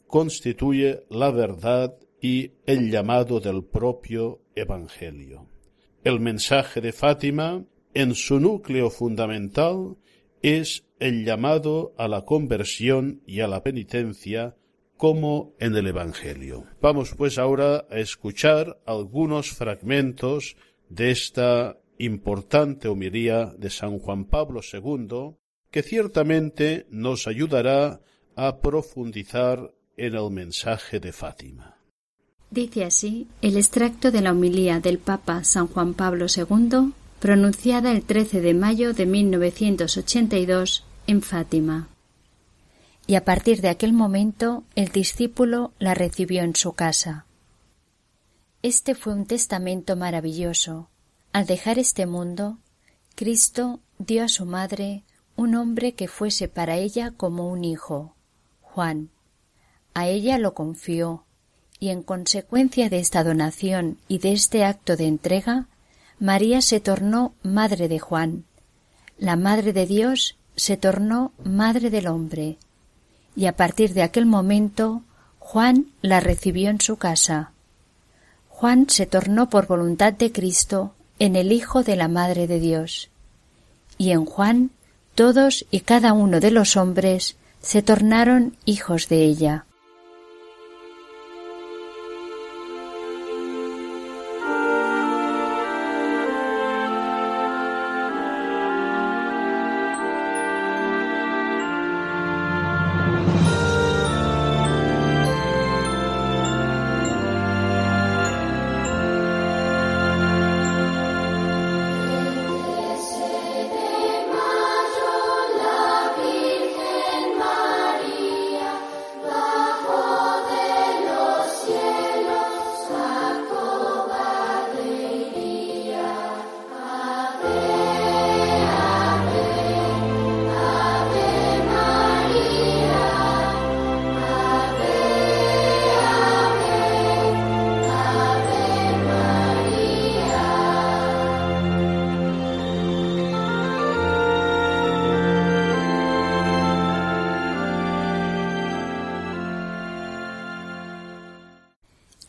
constituye 0.07 1.03
la 1.11 1.33
verdad 1.33 1.97
y 2.21 2.53
el 2.65 2.93
llamado 2.93 3.41
del 3.41 3.65
propio 3.65 4.43
Evangelio. 4.55 5.49
El 6.05 6.21
mensaje 6.21 6.81
de 6.81 6.93
Fátima, 6.93 7.65
en 7.93 8.15
su 8.15 8.39
núcleo 8.39 8.89
fundamental, 8.89 9.97
es 10.43 10.85
el 11.01 11.25
llamado 11.25 11.93
a 11.99 12.07
la 12.07 12.25
conversión 12.25 13.21
y 13.27 13.41
a 13.41 13.49
la 13.49 13.65
penitencia 13.65 14.55
como 14.97 15.55
en 15.59 15.77
el 15.77 15.87
Evangelio. 15.87 16.65
Vamos 16.81 17.15
pues 17.17 17.39
ahora 17.39 17.87
a 17.91 17.99
escuchar 17.99 18.81
algunos 18.87 19.51
fragmentos 19.51 20.57
de 20.89 21.11
esta 21.11 21.79
importante 21.99 22.89
homilía 22.89 23.55
de 23.59 23.71
San 23.71 23.99
Juan 23.99 24.27
Pablo 24.27 24.61
II, 24.61 25.37
que 25.71 25.83
ciertamente 25.83 26.87
nos 26.91 27.27
ayudará 27.27 28.01
a 28.35 28.61
profundizar 28.61 29.73
en 29.97 30.15
el 30.15 30.31
mensaje 30.31 31.01
de 31.01 31.13
Fátima. 31.13 31.77
Dice 32.51 32.85
así 32.85 33.27
el 33.43 33.57
extracto 33.57 34.11
de 34.11 34.21
la 34.21 34.33
homilía 34.33 34.81
del 34.81 34.99
Papa 34.99 35.43
San 35.45 35.67
Juan 35.67 35.95
Pablo 35.95 36.27
II, 36.35 36.93
pronunciada 37.19 37.93
el 37.93 38.03
13 38.03 38.41
de 38.41 38.55
mayo 38.55 38.93
de 38.93 39.07
1982 39.07 40.85
en 41.07 41.23
Fátima. 41.23 41.89
Y 43.07 43.15
a 43.15 43.25
partir 43.25 43.61
de 43.61 43.69
aquel 43.69 43.93
momento 43.93 44.65
el 44.75 44.89
discípulo 44.89 45.73
la 45.79 45.95
recibió 45.95 46.43
en 46.43 46.57
su 46.57 46.73
casa. 46.73 47.27
Este 48.63 48.95
fue 48.95 49.15
un 49.15 49.27
testamento 49.27 49.95
maravilloso. 49.95 50.89
Al 51.33 51.47
dejar 51.47 51.79
este 51.79 52.07
mundo, 52.07 52.59
Cristo 53.15 53.81
dio 53.99 54.25
a 54.25 54.29
su 54.29 54.45
madre 54.45 55.05
un 55.37 55.55
hombre 55.55 55.93
que 55.93 56.09
fuese 56.09 56.49
para 56.49 56.77
ella 56.77 57.13
como 57.17 57.49
un 57.49 57.65
hijo, 57.65 58.15
Juan. 58.63 59.11
A 59.95 60.09
ella 60.09 60.39
lo 60.39 60.55
confió, 60.55 61.25
y 61.79 61.91
en 61.91 62.03
consecuencia 62.03 62.89
de 62.89 62.99
esta 62.99 63.23
donación 63.23 63.99
y 64.09 64.19
de 64.19 64.33
este 64.33 64.65
acto 64.65 64.97
de 64.97 65.07
entrega, 65.07 65.69
María 66.19 66.63
se 66.63 66.81
tornó 66.81 67.35
madre 67.43 67.89
de 67.89 67.99
Juan. 67.99 68.45
La 69.19 69.37
madre 69.37 69.73
de 69.73 69.87
Dios 69.87 70.37
se 70.57 70.77
tornó 70.77 71.33
madre 71.45 71.91
del 71.91 72.07
hombre, 72.07 72.59
y 73.37 73.47
a 73.47 73.53
partir 73.53 73.93
de 73.95 74.03
aquel 74.03 74.27
momento 74.27 75.03
Juan 75.39 75.87
la 76.03 76.21
recibió 76.21 76.71
en 76.71 76.81
su 76.81 76.97
casa. 76.97 77.53
Juan 78.49 78.89
se 78.89 79.07
tornó 79.07 79.51
por 79.51 79.67
voluntad 79.67 80.13
de 80.13 80.33
Cristo 80.33 80.95
en 81.19 81.37
el 81.37 81.53
Hijo 81.53 81.83
de 81.83 81.95
la 81.95 82.09
Madre 82.09 82.47
de 82.47 82.59
Dios. 82.59 83.11
Y 83.99 84.11
en 84.11 84.25
Juan 84.25 84.71
todos 85.15 85.65
y 85.71 85.81
cada 85.81 86.13
uno 86.13 86.41
de 86.41 86.51
los 86.51 86.77
hombres 86.77 87.37
se 87.63 87.83
tornaron 87.83 88.57
hijos 88.65 89.09
de 89.09 89.25
ella. 89.25 89.67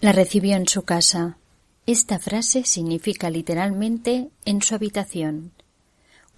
La 0.08 0.14
recibió 0.14 0.56
en 0.56 0.70
su 0.70 0.84
casa. 0.84 1.36
Esta 1.86 2.18
frase 2.18 2.64
significa 2.64 3.30
literalmente 3.30 4.30
en 4.46 4.62
su 4.62 4.74
habitación. 4.74 5.52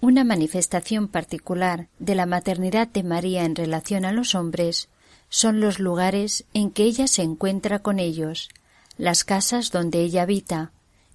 Una 0.00 0.24
manifestación 0.24 1.06
particular 1.06 1.86
de 2.00 2.16
la 2.16 2.26
maternidad 2.26 2.88
de 2.88 3.04
María 3.04 3.44
en 3.44 3.54
relación 3.54 4.04
a 4.04 4.10
los 4.10 4.34
hombres 4.34 4.88
son 5.28 5.60
los 5.60 5.78
lugares 5.78 6.46
en 6.52 6.72
que 6.72 6.82
ella 6.82 7.06
se 7.06 7.22
encuentra 7.22 7.78
con 7.78 8.00
ellos, 8.00 8.48
las 8.96 9.22
casas 9.22 9.70
donde 9.70 10.00
ella 10.00 10.22
habita, 10.22 10.72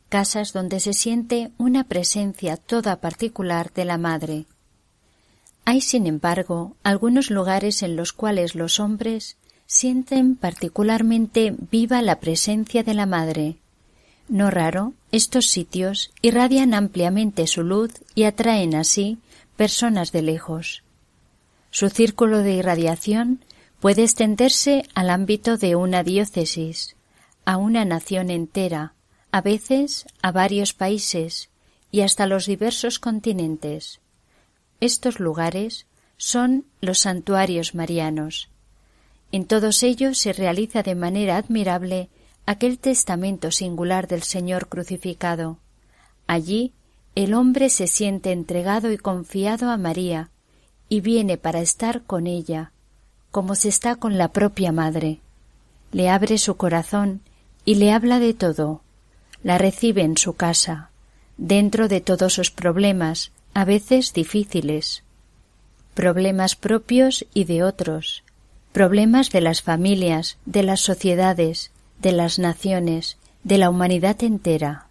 casas 0.08 0.54
donde 0.54 0.80
se 0.80 0.94
siente 0.94 1.52
una 1.58 1.84
presencia 1.84 2.56
toda 2.56 3.02
particular 3.02 3.74
de 3.74 3.84
la 3.84 3.98
madre. 3.98 4.46
Hay, 5.65 5.82
sin 5.82 6.08
embargo, 6.08 6.78
algunos 6.84 7.32
lugares 7.32 7.84
en 7.84 7.98
los 7.98 8.13
cuales 8.13 8.56
los 8.56 8.80
hombres 8.80 9.36
sienten 9.65 10.36
particularmente 10.36 11.56
viva 11.71 12.01
la 12.01 12.19
presencia 12.19 12.84
de 12.84 12.93
la 12.93 13.06
madre. 13.06 13.58
No 14.28 14.49
raro, 14.49 14.93
estos 15.12 15.47
sitios 15.47 16.12
irradian 16.21 16.73
ampliamente 16.73 17.47
su 17.47 17.63
luz 17.63 17.91
y 18.15 18.23
atraen 18.23 18.75
así 18.75 19.19
personas 19.56 20.12
de 20.12 20.21
lejos. 20.21 20.84
Su 21.69 21.89
círculo 21.89 22.39
de 22.39 22.54
irradiación 22.54 23.43
puede 23.80 24.04
extenderse 24.04 24.84
al 24.95 25.10
ámbito 25.10 25.58
de 25.58 25.75
una 25.75 26.04
diócesis, 26.04 26.95
a 27.45 27.58
una 27.58 27.86
nación 27.86 28.30
entera, 28.30 28.93
a 29.32 29.41
veces 29.41 30.06
a 30.21 30.32
varios 30.32 30.73
países 30.73 31.49
y 31.91 32.01
hasta 32.01 32.25
los 32.25 32.45
diversos 32.45 32.99
continentes. 32.99 33.99
Estos 34.80 35.19
lugares 35.19 35.86
son 36.17 36.65
los 36.82 36.99
santuarios 36.99 37.75
marianos. 37.75 38.49
En 39.36 39.43
todos 39.43 39.84
ellos 39.84 40.17
se 40.17 40.32
realiza 40.32 40.82
de 40.82 40.95
manera 40.95 41.36
admirable 41.36 42.08
aquel 42.45 42.80
testamento 42.80 43.52
singular 43.52 44.08
del 44.08 44.24
Señor 44.24 44.69
crucificado. 44.69 45.58
Allí 46.26 46.71
el 47.15 47.34
hombre 47.34 47.69
se 47.69 47.88
siente 47.88 48.32
entregado 48.32 48.93
y 48.93 48.98
confiado 48.98 49.71
a 49.71 49.76
María 49.76 50.30
y 50.88 51.02
viene 51.02 51.38
para 51.38 51.60
estar 51.60 52.04
con 52.04 52.28
ella, 52.28 52.71
como 53.30 53.56
se 53.56 53.67
está 53.67 53.98
con 53.98 54.17
la 54.17 54.30
propia 54.30 54.71
madre. 54.71 55.19
Le 55.91 56.10
abre 56.10 56.38
su 56.38 56.56
corazón 56.56 57.19
y 57.65 57.76
le 57.76 57.91
habla 57.91 58.19
de 58.19 58.34
todo. 58.34 58.84
La 59.43 59.58
recibe 59.58 60.04
en 60.04 60.17
su 60.17 60.32
casa, 60.32 60.91
dentro 61.36 61.89
de 61.89 62.00
todos 62.00 62.32
sus 62.32 62.52
problemas, 62.52 63.34
a 63.54 63.65
veces 63.65 64.13
difíciles. 64.13 65.04
Problemas 65.93 66.56
propios 66.56 67.26
y 67.34 67.43
de 67.43 67.63
otros, 67.63 68.24
problemas 68.76 69.30
de 69.30 69.40
las 69.40 69.62
familias, 69.62 70.38
de 70.46 70.62
las 70.62 70.82
sociedades, 70.82 71.72
de 72.02 72.12
las 72.12 72.40
naciones, 72.40 73.18
de 73.42 73.58
la 73.58 73.70
humanidad 73.70 74.22
entera. 74.22 74.85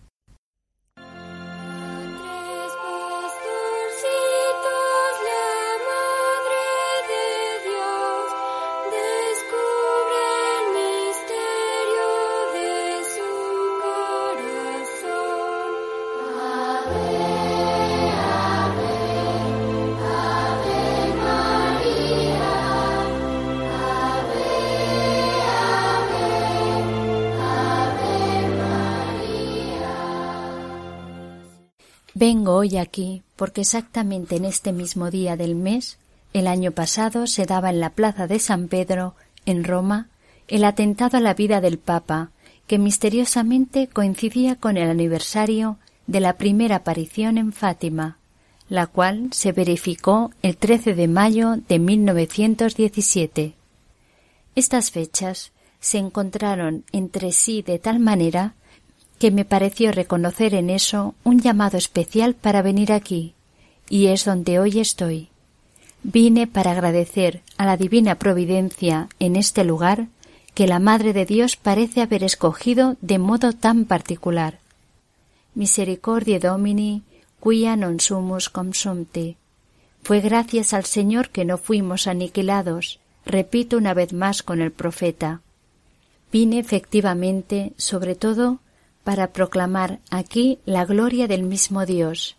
Aquí 32.81 33.22
porque 33.37 33.62
exactamente 33.62 34.37
en 34.37 34.44
este 34.44 34.72
mismo 34.72 35.11
día 35.11 35.37
del 35.37 35.55
mes, 35.55 35.98
el 36.33 36.46
año 36.46 36.72
pasado, 36.72 37.27
se 37.27 37.46
daba 37.46 37.70
en 37.70 37.81
la 37.81 37.90
plaza 37.90 38.27
de 38.27 38.38
San 38.38 38.68
Pedro, 38.68 39.14
en 39.46 39.64
Roma, 39.64 40.09
el 40.48 40.64
atentado 40.64 41.18
a 41.18 41.20
la 41.20 41.35
vida 41.35 41.61
del 41.61 41.79
Papa, 41.79 42.31
que 42.66 42.79
misteriosamente 42.79 43.88
coincidía 43.88 44.57
con 44.57 44.77
el 44.77 44.88
aniversario 44.88 45.79
de 46.07 46.20
la 46.20 46.37
primera 46.37 46.77
aparición 46.77 47.38
en 47.38 47.53
Fátima, 47.53 48.18
la 48.68 48.87
cual 48.87 49.29
se 49.33 49.53
verificó 49.53 50.33
el 50.42 50.57
13 50.57 50.94
de 50.94 51.09
mayo 51.09 51.57
de 51.68 51.79
1917. 51.79 53.55
Estas 54.55 54.90
fechas 54.90 55.53
se 55.81 55.98
encontraron 55.98 56.85
entre 56.92 57.33
sí 57.33 57.62
de 57.62 57.79
tal 57.79 58.00
manera 58.00 58.55
que 59.18 59.31
me 59.31 59.44
pareció 59.44 59.92
reconocer 59.92 60.55
en 60.55 60.70
eso 60.70 61.14
un 61.24 61.40
llamado 61.40 61.79
especial 61.79 62.35
para 62.35 62.62
venir 62.62 62.92
aquí, 62.92 63.35
y 63.88 64.07
es 64.07 64.24
donde 64.24 64.59
hoy 64.59 64.81
estoy. 64.81 65.29
Vine 66.03 66.46
para 66.46 66.72
agradecer 66.72 67.42
a 67.57 67.64
la 67.64 67.77
divina 67.77 68.16
providencia 68.16 69.09
en 69.18 69.37
este 69.37 69.64
lugar 69.64 70.09
que 70.55 70.66
la 70.66 70.79
Madre 70.79 71.12
de 71.12 71.27
Dios 71.27 71.57
parece 71.57 72.03
haber 72.03 72.22
escogido 72.22 72.96
de 73.00 73.18
modo 73.18 73.53
tan 73.53 73.87
particular. 73.87 74.61
Misericordia 75.55 76.38
Domini, 76.38 77.03
quia 77.42 77.77
non 77.77 77.98
sumus 78.00 78.50
consumte. 78.50 79.37
Fue 80.03 80.20
gracias 80.20 80.74
al 80.74 80.85
Señor 80.85 81.31
que 81.31 81.44
no 81.44 81.57
fuimos 81.59 82.07
aniquilados, 82.07 83.00
repito 83.24 83.79
una 83.79 83.94
vez 83.94 84.12
más 84.12 84.42
con 84.42 84.61
el 84.61 84.72
profeta. 84.72 85.40
Vine 86.31 86.59
efectivamente, 86.59 87.72
sobre 87.77 88.14
todo, 88.14 88.59
para 89.04 89.32
proclamar 89.32 90.00
aquí 90.10 90.58
la 90.64 90.84
gloria 90.84 91.28
del 91.28 91.42
mismo 91.42 91.86
Dios. 91.86 92.36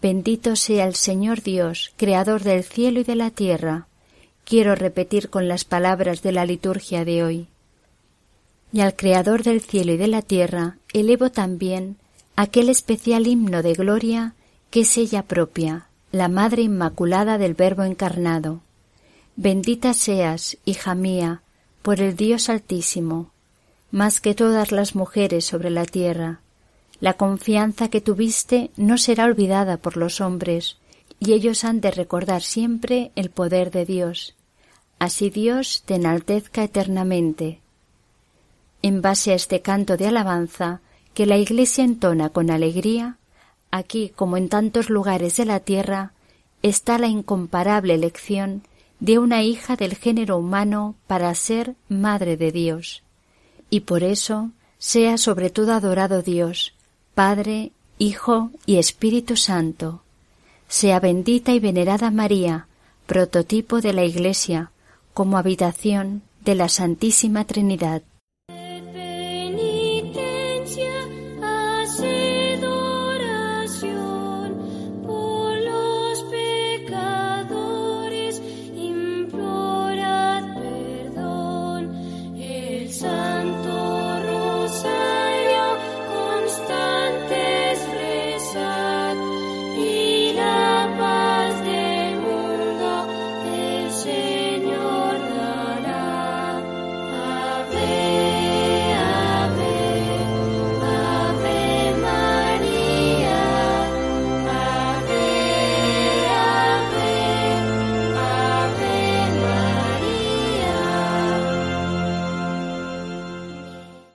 Bendito 0.00 0.56
sea 0.56 0.86
el 0.86 0.94
Señor 0.94 1.42
Dios, 1.42 1.92
Creador 1.96 2.42
del 2.42 2.64
cielo 2.64 3.00
y 3.00 3.04
de 3.04 3.14
la 3.14 3.30
tierra. 3.30 3.86
Quiero 4.44 4.74
repetir 4.74 5.30
con 5.30 5.46
las 5.46 5.64
palabras 5.64 6.22
de 6.22 6.32
la 6.32 6.44
liturgia 6.44 7.04
de 7.04 7.22
hoy. 7.22 7.46
Y 8.72 8.80
al 8.80 8.96
Creador 8.96 9.44
del 9.44 9.60
cielo 9.60 9.92
y 9.92 9.96
de 9.98 10.08
la 10.08 10.22
tierra 10.22 10.78
elevo 10.92 11.30
también 11.30 11.98
aquel 12.34 12.70
especial 12.70 13.26
himno 13.26 13.62
de 13.62 13.74
gloria 13.74 14.34
que 14.70 14.80
es 14.80 14.96
ella 14.96 15.22
propia, 15.22 15.88
la 16.10 16.28
Madre 16.28 16.62
Inmaculada 16.62 17.36
del 17.36 17.54
Verbo 17.54 17.84
encarnado. 17.84 18.62
Bendita 19.36 19.92
seas, 19.92 20.56
hija 20.64 20.94
mía, 20.94 21.42
por 21.82 22.00
el 22.00 22.16
Dios 22.16 22.48
Altísimo, 22.48 23.31
más 23.92 24.22
que 24.22 24.34
todas 24.34 24.72
las 24.72 24.96
mujeres 24.96 25.44
sobre 25.44 25.68
la 25.70 25.84
tierra. 25.84 26.40
La 26.98 27.12
confianza 27.12 27.88
que 27.88 28.00
tuviste 28.00 28.70
no 28.76 28.96
será 28.96 29.26
olvidada 29.26 29.76
por 29.76 29.98
los 29.98 30.20
hombres, 30.22 30.78
y 31.20 31.34
ellos 31.34 31.62
han 31.62 31.80
de 31.80 31.90
recordar 31.90 32.42
siempre 32.42 33.12
el 33.16 33.28
poder 33.30 33.70
de 33.70 33.84
Dios. 33.84 34.34
Así 34.98 35.28
Dios 35.28 35.82
te 35.84 35.96
enaltezca 35.96 36.64
eternamente. 36.64 37.60
En 38.80 39.02
base 39.02 39.32
a 39.32 39.34
este 39.34 39.60
canto 39.60 39.96
de 39.96 40.06
alabanza 40.06 40.80
que 41.12 41.26
la 41.26 41.36
Iglesia 41.36 41.84
entona 41.84 42.30
con 42.30 42.50
alegría, 42.50 43.18
aquí 43.70 44.10
como 44.16 44.38
en 44.38 44.48
tantos 44.48 44.88
lugares 44.88 45.36
de 45.36 45.44
la 45.44 45.60
tierra, 45.60 46.12
está 46.62 46.98
la 46.98 47.08
incomparable 47.08 47.94
elección 47.94 48.62
de 49.00 49.18
una 49.18 49.42
hija 49.42 49.76
del 49.76 49.96
género 49.96 50.38
humano 50.38 50.94
para 51.06 51.34
ser 51.34 51.74
Madre 51.88 52.38
de 52.38 52.52
Dios 52.52 53.02
y 53.72 53.80
por 53.80 54.02
eso 54.02 54.50
sea 54.76 55.16
sobre 55.16 55.48
todo 55.48 55.72
adorado 55.72 56.20
Dios, 56.20 56.74
Padre, 57.14 57.72
Hijo 57.96 58.50
y 58.66 58.76
Espíritu 58.76 59.34
Santo. 59.34 60.02
Sea 60.68 61.00
bendita 61.00 61.52
y 61.52 61.58
venerada 61.58 62.10
María, 62.10 62.66
prototipo 63.06 63.80
de 63.80 63.94
la 63.94 64.04
Iglesia, 64.04 64.72
como 65.14 65.38
habitación 65.38 66.20
de 66.44 66.54
la 66.54 66.68
Santísima 66.68 67.46
Trinidad. 67.46 68.02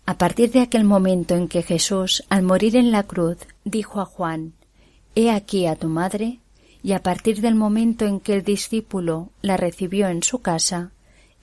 A 0.07 0.17
partir 0.17 0.51
de 0.51 0.61
aquel 0.61 0.85
momento 0.85 1.35
en 1.35 1.49
que 1.49 1.63
Jesús, 1.63 2.23
al 2.29 2.41
morir 2.41 2.77
en 2.77 2.91
la 2.91 3.03
cruz, 3.03 3.39
dijo 3.65 3.99
a 3.99 4.05
Juan, 4.05 4.53
He 5.15 5.29
aquí 5.29 5.67
a 5.67 5.75
tu 5.75 5.89
madre, 5.89 6.39
y 6.81 6.93
a 6.93 7.03
partir 7.03 7.41
del 7.41 7.55
momento 7.55 8.05
en 8.05 8.21
que 8.21 8.33
el 8.33 8.43
discípulo 8.43 9.31
la 9.41 9.57
recibió 9.57 10.07
en 10.07 10.23
su 10.23 10.39
casa, 10.39 10.91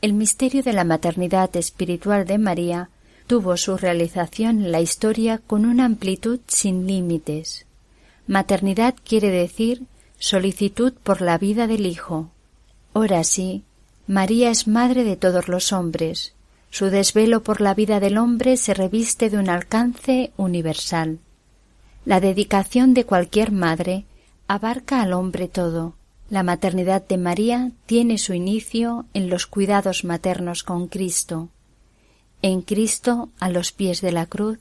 el 0.01 0.15
misterio 0.15 0.63
de 0.63 0.73
la 0.73 0.85
maternidad 0.85 1.55
espiritual 1.57 2.25
de 2.25 2.39
María 2.39 2.89
tuvo 3.27 3.59
su 3.59 3.77
realización 3.77 4.65
en 4.65 4.73
la 4.73 4.81
historia 4.81 5.43
con 5.47 5.67
una 5.67 5.85
amplitud 5.85 6.41
sin 6.47 6.87
límites. 6.87 7.67
Maternidad 8.27 8.95
quiere 9.05 9.29
decir 9.29 9.83
solicitud 10.19 10.95
por 11.03 11.21
la 11.21 11.37
vida 11.37 11.67
del 11.67 11.85
Hijo. 11.85 12.31
Ahora 12.95 13.25
sí, 13.25 13.63
María 14.07 14.51
es 14.51 14.67
madre 14.67 15.05
de 15.05 15.17
todos 15.17 15.49
los 15.49 15.71
hombres. 15.75 16.34
Su 16.75 16.87
desvelo 16.87 17.45
por 17.45 17.61
la 17.61 17.73
vida 17.73 18.01
del 18.01 18.19
hombre 18.19 18.57
se 18.57 18.75
reviste 18.75 19.31
de 19.31 19.39
un 19.39 19.49
alcance 19.49 20.33
universal. 20.37 21.21
La 22.05 22.19
dedicación 22.19 22.95
de 22.95 23.05
cualquier 23.05 23.53
madre 23.53 24.07
abarca 24.49 25.01
al 25.01 25.13
hombre 25.13 25.47
todo. 25.47 25.95
La 26.31 26.43
maternidad 26.43 27.07
de 27.07 27.17
María 27.17 27.71
tiene 27.87 28.19
su 28.19 28.35
inicio 28.35 29.07
en 29.15 29.31
los 29.31 29.47
cuidados 29.47 30.03
maternos 30.03 30.65
con 30.65 30.89
Cristo. 30.89 31.49
En 32.43 32.61
Cristo, 32.61 33.29
a 33.39 33.51
los 33.51 33.71
pies 33.71 34.01
de 34.01 34.11
la 34.11 34.27
cruz, 34.27 34.59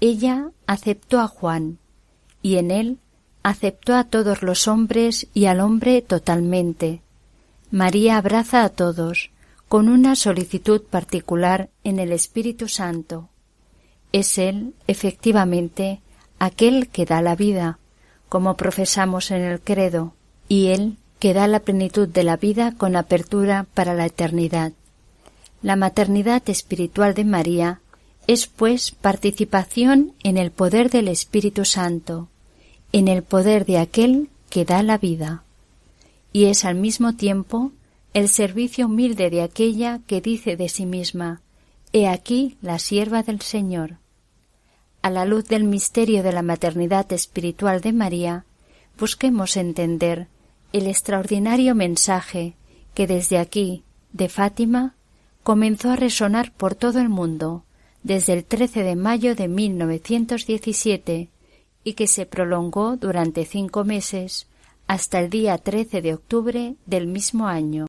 ella 0.00 0.52
aceptó 0.68 1.18
a 1.18 1.26
Juan, 1.26 1.78
y 2.40 2.58
en 2.58 2.70
él 2.70 2.98
aceptó 3.42 3.96
a 3.96 4.04
todos 4.04 4.42
los 4.42 4.68
hombres 4.68 5.26
y 5.34 5.46
al 5.46 5.58
hombre 5.58 6.02
totalmente. 6.02 7.02
María 7.72 8.18
abraza 8.18 8.62
a 8.62 8.68
todos, 8.68 9.32
con 9.72 9.88
una 9.88 10.16
solicitud 10.16 10.82
particular 10.82 11.70
en 11.82 11.98
el 11.98 12.12
Espíritu 12.12 12.68
Santo. 12.68 13.30
Es 14.12 14.36
Él, 14.36 14.74
efectivamente, 14.86 16.02
aquel 16.38 16.88
que 16.88 17.06
da 17.06 17.22
la 17.22 17.36
vida, 17.36 17.78
como 18.28 18.58
profesamos 18.58 19.30
en 19.30 19.40
el 19.40 19.62
credo, 19.62 20.12
y 20.46 20.66
Él 20.66 20.98
que 21.18 21.32
da 21.32 21.46
la 21.46 21.60
plenitud 21.60 22.06
de 22.06 22.22
la 22.22 22.36
vida 22.36 22.74
con 22.76 22.96
apertura 22.96 23.64
para 23.72 23.94
la 23.94 24.04
eternidad. 24.04 24.72
La 25.62 25.76
maternidad 25.76 26.42
espiritual 26.50 27.14
de 27.14 27.24
María 27.24 27.80
es, 28.26 28.48
pues, 28.48 28.90
participación 28.90 30.12
en 30.22 30.36
el 30.36 30.50
poder 30.50 30.90
del 30.90 31.08
Espíritu 31.08 31.64
Santo, 31.64 32.28
en 32.92 33.08
el 33.08 33.22
poder 33.22 33.64
de 33.64 33.78
aquel 33.78 34.28
que 34.50 34.66
da 34.66 34.82
la 34.82 34.98
vida, 34.98 35.44
y 36.30 36.44
es 36.44 36.66
al 36.66 36.74
mismo 36.74 37.14
tiempo 37.14 37.72
el 38.14 38.28
servicio 38.28 38.86
humilde 38.86 39.30
de 39.30 39.42
aquella 39.42 40.00
que 40.06 40.20
dice 40.20 40.56
de 40.56 40.68
sí 40.68 40.86
misma 40.86 41.40
He 41.94 42.08
aquí 42.08 42.56
la 42.62 42.78
sierva 42.78 43.22
del 43.22 43.40
Señor 43.40 43.98
a 45.02 45.10
la 45.10 45.24
luz 45.24 45.46
del 45.48 45.64
misterio 45.64 46.22
de 46.22 46.32
la 46.32 46.42
maternidad 46.42 47.12
espiritual 47.12 47.80
de 47.80 47.92
María, 47.92 48.44
busquemos 48.98 49.56
entender 49.56 50.28
el 50.72 50.86
extraordinario 50.86 51.74
mensaje 51.74 52.54
que 52.94 53.08
desde 53.08 53.38
aquí, 53.38 53.82
de 54.12 54.28
Fátima, 54.28 54.94
comenzó 55.42 55.90
a 55.90 55.96
resonar 55.96 56.52
por 56.52 56.76
todo 56.76 57.00
el 57.00 57.08
mundo 57.08 57.64
desde 58.04 58.32
el 58.32 58.44
13 58.44 58.84
de 58.84 58.96
mayo 58.96 59.34
de 59.34 59.48
1917 59.48 61.28
y 61.84 61.92
que 61.94 62.06
se 62.06 62.24
prolongó 62.24 62.96
durante 62.96 63.44
cinco 63.44 63.84
meses 63.84 64.46
hasta 64.86 65.18
el 65.18 65.30
día 65.30 65.58
13 65.58 66.00
de 66.00 66.14
octubre 66.14 66.76
del 66.86 67.08
mismo 67.08 67.48
año. 67.48 67.86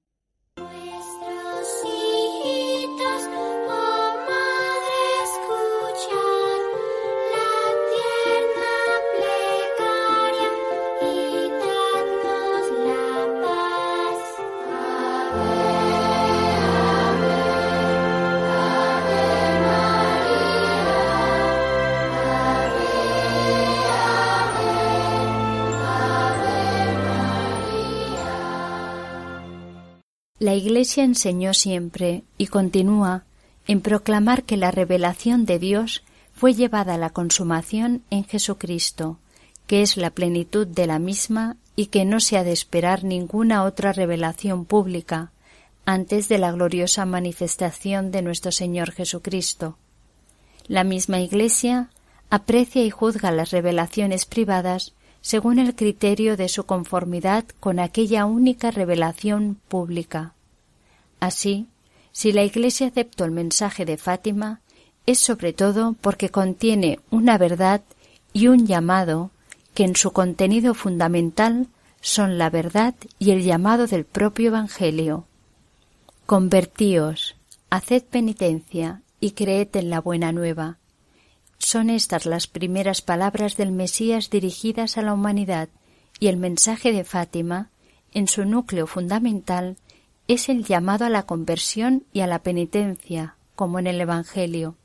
La 30.53 30.57
Iglesia 30.57 31.03
enseñó 31.03 31.55
siempre 31.55 32.25
y 32.37 32.45
continúa 32.45 33.23
en 33.65 33.81
proclamar 33.81 34.43
que 34.43 34.55
la 34.55 34.69
revelación 34.69 35.47
de 35.47 35.57
Dios 35.57 36.03
fue 36.31 36.53
llevada 36.53 36.93
a 36.93 36.97
la 36.99 37.09
consumación 37.09 38.03
en 38.11 38.23
Jesucristo, 38.23 39.17
que 39.65 39.81
es 39.81 39.97
la 39.97 40.11
plenitud 40.11 40.67
de 40.67 40.85
la 40.85 40.99
misma 40.99 41.57
y 41.75 41.87
que 41.87 42.05
no 42.05 42.19
se 42.19 42.37
ha 42.37 42.43
de 42.43 42.51
esperar 42.51 43.03
ninguna 43.03 43.63
otra 43.63 43.93
revelación 43.93 44.65
pública 44.65 45.31
antes 45.85 46.29
de 46.29 46.37
la 46.37 46.51
gloriosa 46.51 47.07
manifestación 47.07 48.11
de 48.11 48.21
nuestro 48.21 48.51
Señor 48.51 48.91
Jesucristo. 48.91 49.79
La 50.67 50.83
misma 50.83 51.19
Iglesia 51.19 51.89
aprecia 52.29 52.85
y 52.85 52.91
juzga 52.91 53.31
las 53.31 53.49
revelaciones 53.49 54.27
privadas 54.27 54.93
según 55.19 55.57
el 55.57 55.73
criterio 55.73 56.37
de 56.37 56.47
su 56.47 56.67
conformidad 56.67 57.43
con 57.59 57.79
aquella 57.79 58.27
única 58.27 58.69
revelación 58.69 59.57
pública. 59.67 60.35
Así, 61.23 61.67
si 62.11 62.33
la 62.33 62.43
Iglesia 62.43 62.87
aceptó 62.87 63.23
el 63.23 63.31
mensaje 63.31 63.85
de 63.85 63.95
Fátima, 63.95 64.59
es 65.05 65.21
sobre 65.21 65.53
todo 65.53 65.95
porque 66.01 66.27
contiene 66.27 66.99
una 67.11 67.37
verdad 67.37 67.81
y 68.33 68.47
un 68.47 68.67
llamado 68.67 69.31
que 69.73 69.85
en 69.85 69.95
su 69.95 70.11
contenido 70.11 70.73
fundamental 70.73 71.67
son 72.01 72.37
la 72.37 72.49
verdad 72.49 72.93
y 73.19 73.31
el 73.31 73.41
llamado 73.41 73.87
del 73.87 74.03
propio 74.03 74.49
Evangelio. 74.49 75.25
Convertíos, 76.25 77.37
haced 77.69 78.03
penitencia 78.03 79.01
y 79.21 79.31
creed 79.31 79.69
en 79.77 79.89
la 79.89 80.01
buena 80.01 80.33
nueva. 80.33 80.77
Son 81.57 81.89
estas 81.89 82.25
las 82.25 82.47
primeras 82.47 83.01
palabras 83.01 83.55
del 83.55 83.71
Mesías 83.71 84.29
dirigidas 84.29 84.97
a 84.97 85.01
la 85.01 85.13
humanidad 85.13 85.69
y 86.19 86.27
el 86.27 86.35
mensaje 86.35 86.91
de 86.91 87.05
Fátima, 87.05 87.69
en 88.11 88.27
su 88.27 88.43
núcleo 88.43 88.87
fundamental, 88.87 89.77
es 90.27 90.49
el 90.49 90.63
llamado 90.63 91.05
a 91.05 91.09
la 91.09 91.23
conversión 91.23 92.05
y 92.13 92.21
a 92.21 92.27
la 92.27 92.39
penitencia, 92.39 93.35
como 93.55 93.79
en 93.79 93.87
el 93.87 93.99
Evangelio. 93.99 94.75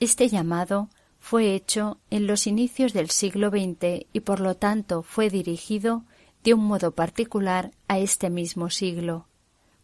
Este 0.00 0.28
llamado 0.28 0.88
fue 1.18 1.54
hecho 1.54 1.98
en 2.10 2.26
los 2.26 2.46
inicios 2.46 2.92
del 2.92 3.10
siglo 3.10 3.50
XX 3.50 4.06
y 4.12 4.20
por 4.20 4.40
lo 4.40 4.54
tanto 4.54 5.02
fue 5.02 5.30
dirigido 5.30 6.04
de 6.44 6.54
un 6.54 6.64
modo 6.64 6.92
particular 6.92 7.72
a 7.88 7.98
este 7.98 8.30
mismo 8.30 8.70
siglo. 8.70 9.26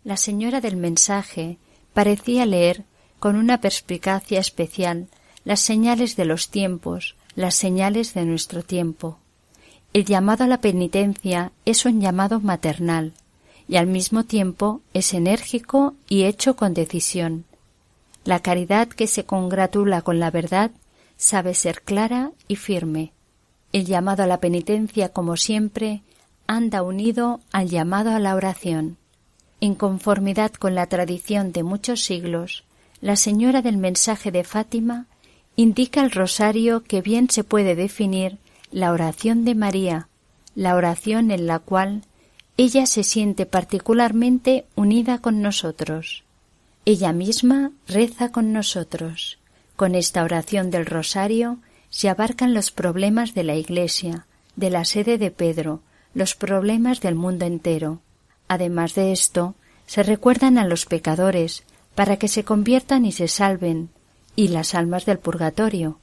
La 0.05 0.16
señora 0.16 0.61
del 0.61 0.76
mensaje 0.76 1.59
parecía 1.92 2.47
leer 2.47 2.84
con 3.18 3.36
una 3.36 3.61
perspicacia 3.61 4.38
especial 4.38 5.09
las 5.45 5.61
señales 5.61 6.16
de 6.16 6.24
los 6.24 6.51
tiempos, 6.51 7.16
las 7.34 7.55
señales 7.55 8.14
de 8.14 8.24
nuestro 8.24 8.62
tiempo. 8.62 9.18
El 9.92 10.05
llamado 10.05 10.45
a 10.45 10.47
la 10.47 10.61
penitencia 10.61 11.53
es 11.64 11.84
un 11.84 12.01
llamado 12.01 12.40
maternal, 12.40 13.12
y 13.69 13.77
al 13.77 13.87
mismo 13.87 14.25
tiempo 14.25 14.81
es 14.93 15.15
enérgico 15.15 15.95
y 16.09 16.25
hecho 16.25 16.57
con 16.57 16.75
decisión. 16.75 17.45
La 18.25 18.41
caridad 18.41 18.89
que 18.89 19.07
se 19.07 19.25
congratula 19.25 20.03
con 20.03 20.19
la 20.19 20.31
verdad 20.31 20.71
sabe 21.17 21.55
ser 21.55 21.83
clara 21.83 22.33
y 22.49 22.57
firme. 22.57 23.12
El 23.73 23.87
llamado 23.87 24.23
a 24.23 24.27
la 24.27 24.41
penitencia, 24.41 25.11
como 25.11 25.37
siempre, 25.37 26.03
anda 26.47 26.83
unido 26.83 27.41
al 27.53 27.69
llamado 27.69 28.11
a 28.11 28.19
la 28.19 28.35
oración. 28.35 28.97
En 29.61 29.75
conformidad 29.75 30.53
con 30.53 30.75
la 30.75 30.87
tradición 30.87 31.53
de 31.53 31.62
muchos 31.62 32.05
siglos, 32.05 32.65
la 33.01 33.17
señora 33.17 33.62
del 33.62 33.77
mensaje 33.77 34.31
de 34.31 34.45
Fátima 34.45 35.07
indica 35.57 36.03
el 36.03 36.11
rosario 36.11 36.83
que 36.83 37.03
bien 37.03 37.31
se 37.31 37.45
puede 37.45 37.75
definir 37.75 38.39
la 38.71 38.93
oración 38.93 39.45
de 39.45 39.55
María, 39.55 40.09
la 40.55 40.75
oración 40.75 41.31
en 41.31 41.47
la 41.47 41.59
cual 41.59 42.03
ella 42.57 42.87
se 42.87 43.03
siente 43.03 43.47
particularmente 43.47 44.67
unida 44.77 45.19
con 45.19 45.43
nosotros. 45.43 46.23
Ella 46.85 47.13
misma 47.13 47.73
reza 47.89 48.31
con 48.31 48.53
nosotros. 48.53 49.39
Con 49.75 49.95
esta 49.95 50.23
oración 50.23 50.71
del 50.71 50.87
rosario 50.87 51.59
se 51.91 52.09
abarcan 52.09 52.55
los 52.55 52.71
problemas 52.71 53.35
de 53.35 53.43
la 53.43 53.57
Iglesia, 53.57 54.27
de 54.55 54.71
la 54.71 54.85
sede 54.85 55.19
de 55.19 55.31
Pedro, 55.31 55.81
los 56.15 56.35
problemas 56.37 57.01
del 57.01 57.17
mundo 57.17 57.45
entero. 57.45 58.01
Además 58.47 58.95
de 58.95 59.11
esto, 59.11 59.55
se 59.87 60.03
recuerdan 60.03 60.59
a 60.59 60.67
los 60.67 60.87
pecadores 60.87 61.65
para 61.95 62.19
que 62.19 62.29
se 62.29 62.45
conviertan 62.45 63.05
y 63.05 63.13
se 63.13 63.27
salven, 63.27 63.91
y 64.37 64.49
las 64.49 64.75
almas 64.75 65.07
del 65.07 65.19
purgatorio. 65.19 65.99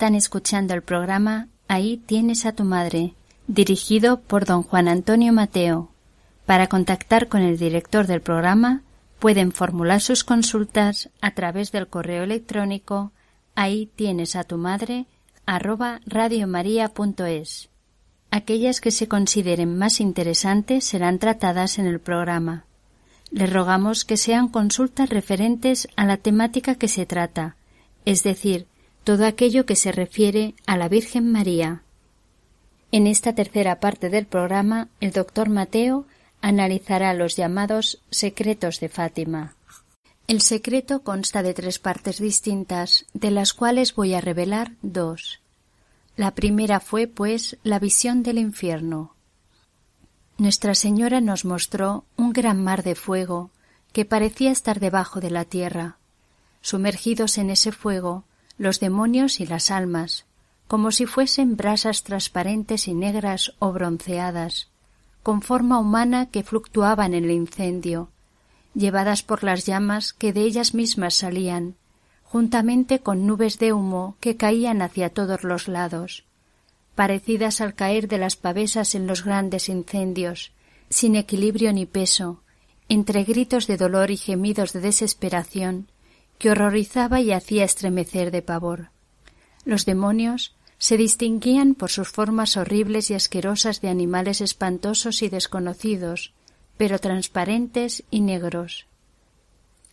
Están 0.00 0.14
escuchando 0.14 0.72
el 0.72 0.80
programa 0.80 1.48
Ahí 1.68 1.98
tienes 1.98 2.46
a 2.46 2.52
tu 2.52 2.64
madre, 2.64 3.12
dirigido 3.48 4.22
por 4.22 4.46
don 4.46 4.62
Juan 4.62 4.88
Antonio 4.88 5.30
Mateo. 5.30 5.90
Para 6.46 6.68
contactar 6.68 7.28
con 7.28 7.42
el 7.42 7.58
director 7.58 8.06
del 8.06 8.22
programa, 8.22 8.80
pueden 9.18 9.52
formular 9.52 10.00
sus 10.00 10.24
consultas 10.24 11.10
a 11.20 11.32
través 11.32 11.70
del 11.70 11.86
correo 11.86 12.22
electrónico 12.22 13.12
ahí 13.54 13.90
tienes 13.94 14.36
a 14.36 14.44
tu 14.44 14.56
madre 14.56 15.04
arroba 15.44 16.00
radiomaria.es. 16.06 17.68
Aquellas 18.30 18.80
que 18.80 18.92
se 18.92 19.06
consideren 19.06 19.76
más 19.76 20.00
interesantes 20.00 20.82
serán 20.82 21.18
tratadas 21.18 21.78
en 21.78 21.84
el 21.84 22.00
programa. 22.00 22.64
Les 23.30 23.52
rogamos 23.52 24.06
que 24.06 24.16
sean 24.16 24.48
consultas 24.48 25.10
referentes 25.10 25.88
a 25.94 26.06
la 26.06 26.16
temática 26.16 26.76
que 26.76 26.88
se 26.88 27.04
trata, 27.04 27.56
es 28.06 28.22
decir, 28.22 28.66
todo 29.04 29.26
aquello 29.26 29.66
que 29.66 29.76
se 29.76 29.92
refiere 29.92 30.54
a 30.66 30.76
la 30.76 30.88
Virgen 30.88 31.30
María. 31.30 31.82
En 32.92 33.06
esta 33.06 33.34
tercera 33.34 33.80
parte 33.80 34.10
del 34.10 34.26
programa, 34.26 34.88
el 35.00 35.12
doctor 35.12 35.48
Mateo 35.48 36.06
analizará 36.40 37.14
los 37.14 37.36
llamados 37.36 38.00
secretos 38.10 38.80
de 38.80 38.88
Fátima. 38.88 39.54
El 40.26 40.40
secreto 40.40 41.02
consta 41.02 41.42
de 41.42 41.54
tres 41.54 41.78
partes 41.78 42.18
distintas, 42.18 43.06
de 43.14 43.30
las 43.30 43.52
cuales 43.52 43.94
voy 43.94 44.14
a 44.14 44.20
revelar 44.20 44.72
dos. 44.82 45.40
La 46.16 46.32
primera 46.32 46.80
fue, 46.80 47.06
pues, 47.06 47.56
la 47.62 47.78
visión 47.78 48.22
del 48.22 48.38
infierno. 48.38 49.14
Nuestra 50.38 50.74
Señora 50.74 51.20
nos 51.20 51.44
mostró 51.44 52.04
un 52.16 52.32
gran 52.32 52.62
mar 52.62 52.82
de 52.82 52.94
fuego 52.94 53.50
que 53.92 54.04
parecía 54.04 54.50
estar 54.50 54.80
debajo 54.80 55.20
de 55.20 55.30
la 55.30 55.44
tierra. 55.44 55.96
Sumergidos 56.62 57.38
en 57.38 57.50
ese 57.50 57.72
fuego, 57.72 58.24
los 58.60 58.78
demonios 58.78 59.40
y 59.40 59.46
las 59.46 59.70
almas, 59.70 60.26
como 60.68 60.92
si 60.92 61.06
fuesen 61.06 61.56
brasas 61.56 62.02
transparentes 62.02 62.88
y 62.88 62.94
negras 62.94 63.54
o 63.58 63.72
bronceadas, 63.72 64.68
con 65.22 65.40
forma 65.40 65.78
humana 65.78 66.26
que 66.26 66.42
fluctuaban 66.42 67.14
en 67.14 67.24
el 67.24 67.30
incendio, 67.30 68.10
llevadas 68.74 69.22
por 69.22 69.44
las 69.44 69.64
llamas 69.64 70.12
que 70.12 70.34
de 70.34 70.42
ellas 70.42 70.74
mismas 70.74 71.14
salían, 71.14 71.76
juntamente 72.22 72.98
con 72.98 73.26
nubes 73.26 73.58
de 73.58 73.72
humo 73.72 74.16
que 74.20 74.36
caían 74.36 74.82
hacia 74.82 75.08
todos 75.08 75.42
los 75.42 75.66
lados, 75.66 76.24
parecidas 76.94 77.62
al 77.62 77.74
caer 77.74 78.08
de 78.08 78.18
las 78.18 78.36
pavesas 78.36 78.94
en 78.94 79.06
los 79.06 79.24
grandes 79.24 79.70
incendios, 79.70 80.52
sin 80.90 81.16
equilibrio 81.16 81.72
ni 81.72 81.86
peso, 81.86 82.42
entre 82.90 83.24
gritos 83.24 83.66
de 83.66 83.78
dolor 83.78 84.10
y 84.10 84.18
gemidos 84.18 84.74
de 84.74 84.80
desesperación, 84.80 85.88
que 86.40 86.50
horrorizaba 86.50 87.20
y 87.20 87.32
hacía 87.32 87.64
estremecer 87.64 88.30
de 88.30 88.40
pavor. 88.40 88.88
Los 89.66 89.84
demonios, 89.84 90.56
se 90.78 90.96
distinguían 90.96 91.74
por 91.74 91.90
sus 91.90 92.08
formas 92.08 92.56
horribles 92.56 93.10
y 93.10 93.14
asquerosas 93.14 93.82
de 93.82 93.90
animales 93.90 94.40
espantosos 94.40 95.20
y 95.20 95.28
desconocidos, 95.28 96.32
pero 96.78 96.98
transparentes 96.98 98.04
y 98.10 98.22
negros. 98.22 98.86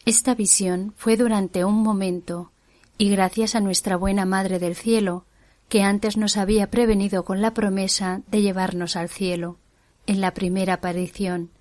Esta 0.06 0.36
visión 0.36 0.94
fue 0.96 1.18
durante 1.18 1.66
un 1.66 1.84
momento, 1.84 2.54
y 2.98 3.10
gracias 3.10 3.54
a 3.54 3.60
nuestra 3.60 3.98
buena 3.98 4.26
Madre 4.26 4.58
del 4.58 4.78
Cielo, 4.78 5.26
que 5.68 5.84
antes 5.84 6.16
nos 6.16 6.38
había 6.38 6.72
prevenido 6.72 7.26
con 7.26 7.42
la 7.42 7.54
promesa 7.54 8.22
de 8.28 8.42
llevarnos 8.42 8.96
al 8.96 9.10
cielo, 9.10 9.58
en 10.06 10.22
la 10.22 10.34
primera 10.34 10.76
aparición. 10.76 11.52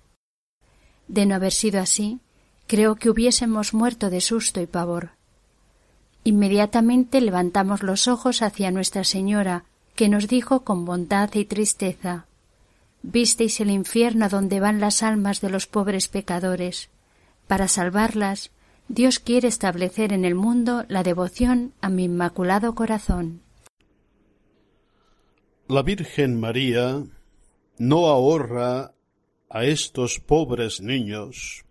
De 1.09 1.25
no 1.25 1.35
haber 1.35 1.51
sido 1.51 1.81
así, 1.81 2.21
creo 2.67 2.95
que 2.95 3.09
hubiésemos 3.09 3.73
muerto 3.73 4.09
de 4.09 4.21
susto 4.21 4.61
y 4.61 4.67
pavor. 4.67 5.11
Inmediatamente 6.23 7.21
levantamos 7.21 7.83
los 7.83 8.07
ojos 8.07 8.41
hacia 8.41 8.71
Nuestra 8.71 9.03
Señora, 9.03 9.63
que 9.95 10.09
nos 10.09 10.27
dijo 10.27 10.63
con 10.63 10.85
bondad 10.85 11.33
y 11.33 11.45
tristeza 11.45 12.27
Visteis 13.03 13.61
el 13.61 13.69
infierno 13.69 14.27
donde 14.27 14.59
van 14.59 14.79
las 14.79 15.03
almas 15.03 15.39
de 15.39 15.49
los 15.49 15.67
pobres 15.67 16.07
pecadores. 16.07 16.89
Para 17.47 17.67
salvarlas, 17.67 18.51
Dios 18.89 19.19
quiere 19.19 19.47
establecer 19.47 20.11
en 20.11 20.25
el 20.25 20.35
mundo 20.35 20.83
la 20.89 21.03
devoción 21.03 21.73
a 21.79 21.89
mi 21.89 22.05
inmaculado 22.05 22.75
corazón. 22.75 23.41
La 25.67 25.83
Virgen 25.83 26.39
María 26.39 27.03
no 27.77 28.07
ahorra 28.07 28.93
a 29.49 29.63
estos 29.63 30.19
pobres 30.19 30.81
niños 30.81 31.63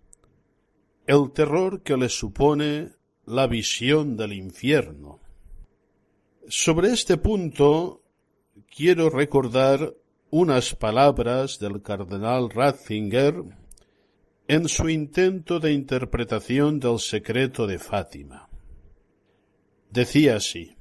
el 1.07 1.31
terror 1.33 1.83
que 1.83 1.97
les 1.97 2.13
supone 2.13 2.91
la 3.27 3.47
visión 3.47 4.17
del 4.17 4.33
infierno. 4.33 5.21
Sobre 6.49 6.93
este 6.93 7.17
punto 7.17 8.03
quiero 8.75 9.11
recordar 9.11 9.95
unas 10.31 10.75
palabras 10.75 11.59
del 11.59 11.83
cardenal 11.83 12.51
Ratzinger 12.51 13.43
en 14.49 14.69
su 14.69 14.89
intento 14.89 15.61
de 15.61 15.73
interpretación 15.73 16.79
del 16.79 16.99
secreto 16.99 17.67
de 17.67 17.79
Fátima. 17.79 18.49
Decía 19.91 20.37
así, 20.37 20.77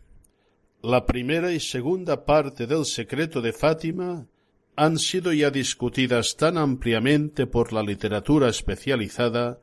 la 0.82 1.06
primera 1.06 1.52
y 1.52 1.60
segunda 1.60 2.26
parte 2.26 2.68
del 2.68 2.86
secreto 2.86 3.42
de 3.42 3.54
Fátima 3.54 4.28
han 4.76 5.00
sido 5.00 5.34
ya 5.34 5.50
discutidas 5.50 6.36
tan 6.36 6.58
ampliamente 6.58 7.48
por 7.48 7.74
la 7.74 7.82
literatura 7.82 8.50
especializada 8.50 9.60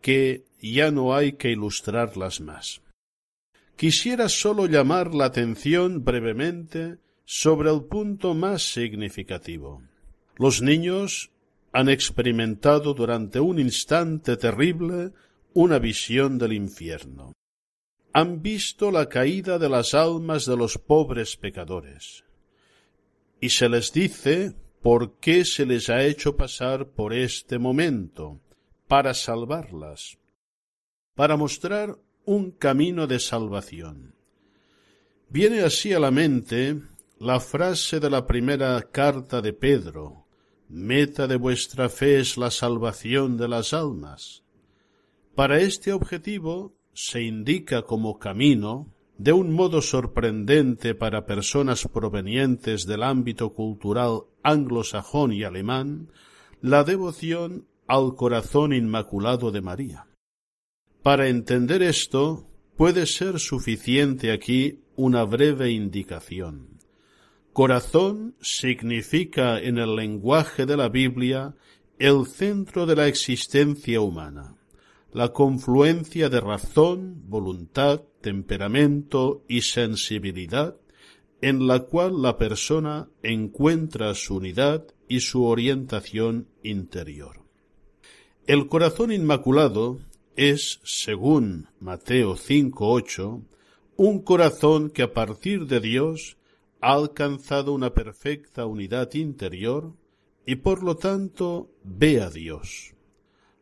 que 0.00 0.44
ya 0.60 0.90
no 0.90 1.14
hay 1.14 1.32
que 1.32 1.50
ilustrarlas 1.50 2.40
más. 2.40 2.82
Quisiera 3.76 4.28
sólo 4.28 4.66
llamar 4.66 5.14
la 5.14 5.26
atención 5.26 6.04
brevemente 6.04 6.98
sobre 7.24 7.70
el 7.70 7.84
punto 7.84 8.34
más 8.34 8.72
significativo. 8.72 9.82
Los 10.36 10.62
niños 10.62 11.30
han 11.72 11.88
experimentado 11.88 12.94
durante 12.94 13.38
un 13.38 13.58
instante 13.58 14.36
terrible 14.36 15.12
una 15.52 15.78
visión 15.78 16.38
del 16.38 16.54
infierno. 16.54 17.34
Han 18.12 18.42
visto 18.42 18.90
la 18.90 19.08
caída 19.08 19.58
de 19.58 19.68
las 19.68 19.94
almas 19.94 20.46
de 20.46 20.56
los 20.56 20.78
pobres 20.78 21.36
pecadores. 21.36 22.24
Y 23.40 23.50
se 23.50 23.68
les 23.68 23.92
dice 23.92 24.54
por 24.82 25.18
qué 25.18 25.44
se 25.44 25.66
les 25.66 25.90
ha 25.90 26.02
hecho 26.02 26.36
pasar 26.36 26.88
por 26.88 27.12
este 27.12 27.58
momento, 27.58 28.40
para 28.88 29.12
salvarlas, 29.14 30.18
para 31.14 31.36
mostrar 31.36 31.98
un 32.24 32.50
camino 32.50 33.06
de 33.06 33.20
salvación. 33.20 34.14
Viene 35.28 35.60
así 35.60 35.92
a 35.92 36.00
la 36.00 36.10
mente 36.10 36.80
la 37.18 37.38
frase 37.38 38.00
de 38.00 38.08
la 38.08 38.26
primera 38.26 38.80
carta 38.90 39.42
de 39.42 39.52
Pedro, 39.52 40.26
meta 40.68 41.26
de 41.26 41.36
vuestra 41.36 41.88
fe 41.88 42.18
es 42.18 42.38
la 42.38 42.50
salvación 42.50 43.36
de 43.36 43.48
las 43.48 43.72
almas. 43.74 44.42
Para 45.34 45.60
este 45.60 45.92
objetivo 45.92 46.74
se 46.94 47.22
indica 47.22 47.82
como 47.82 48.18
camino, 48.18 48.92
de 49.18 49.32
un 49.32 49.52
modo 49.52 49.82
sorprendente 49.82 50.94
para 50.94 51.26
personas 51.26 51.86
provenientes 51.92 52.86
del 52.86 53.02
ámbito 53.02 53.52
cultural 53.52 54.22
anglosajón 54.42 55.32
y 55.32 55.44
alemán, 55.44 56.10
la 56.60 56.84
devoción 56.84 57.67
al 57.88 58.14
corazón 58.14 58.72
inmaculado 58.72 59.50
de 59.50 59.62
María. 59.62 60.06
Para 61.02 61.28
entender 61.28 61.82
esto, 61.82 62.46
puede 62.76 63.06
ser 63.06 63.40
suficiente 63.40 64.30
aquí 64.30 64.80
una 64.94 65.24
breve 65.24 65.70
indicación. 65.70 66.78
Corazón 67.52 68.36
significa 68.40 69.58
en 69.58 69.78
el 69.78 69.96
lenguaje 69.96 70.66
de 70.66 70.76
la 70.76 70.88
Biblia 70.88 71.56
el 71.98 72.26
centro 72.26 72.86
de 72.86 72.94
la 72.94 73.08
existencia 73.08 74.00
humana, 74.00 74.54
la 75.12 75.32
confluencia 75.32 76.28
de 76.28 76.40
razón, 76.40 77.22
voluntad, 77.26 78.02
temperamento 78.20 79.44
y 79.48 79.62
sensibilidad 79.62 80.76
en 81.40 81.66
la 81.66 81.80
cual 81.80 82.20
la 82.20 82.36
persona 82.36 83.08
encuentra 83.22 84.14
su 84.14 84.36
unidad 84.36 84.86
y 85.08 85.20
su 85.20 85.44
orientación 85.44 86.48
interior. 86.62 87.47
El 88.48 88.66
corazón 88.68 89.12
inmaculado 89.12 89.98
es, 90.34 90.80
según 90.82 91.68
Mateo 91.80 92.34
5.8, 92.34 93.42
un 93.98 94.22
corazón 94.22 94.88
que 94.88 95.02
a 95.02 95.12
partir 95.12 95.66
de 95.66 95.80
Dios 95.80 96.38
ha 96.80 96.94
alcanzado 96.94 97.74
una 97.74 97.92
perfecta 97.92 98.64
unidad 98.64 99.12
interior 99.12 99.92
y 100.46 100.56
por 100.56 100.82
lo 100.82 100.96
tanto 100.96 101.68
ve 101.84 102.22
a 102.22 102.30
Dios. 102.30 102.94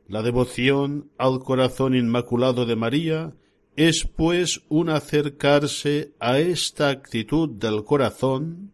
La 0.06 0.22
devoción 0.22 1.10
al 1.18 1.40
corazón 1.40 1.96
inmaculado 1.96 2.64
de 2.64 2.76
María 2.76 3.34
es 3.74 4.04
pues 4.04 4.62
un 4.68 4.88
acercarse 4.90 6.12
a 6.20 6.38
esta 6.38 6.90
actitud 6.90 7.48
del 7.48 7.82
corazón 7.82 8.70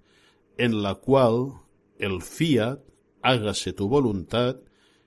en 0.58 0.82
la 0.82 0.96
cual 0.96 1.62
el 1.98 2.20
fiat, 2.20 2.80
hágase 3.22 3.72
tu 3.72 3.88
voluntad, 3.88 4.58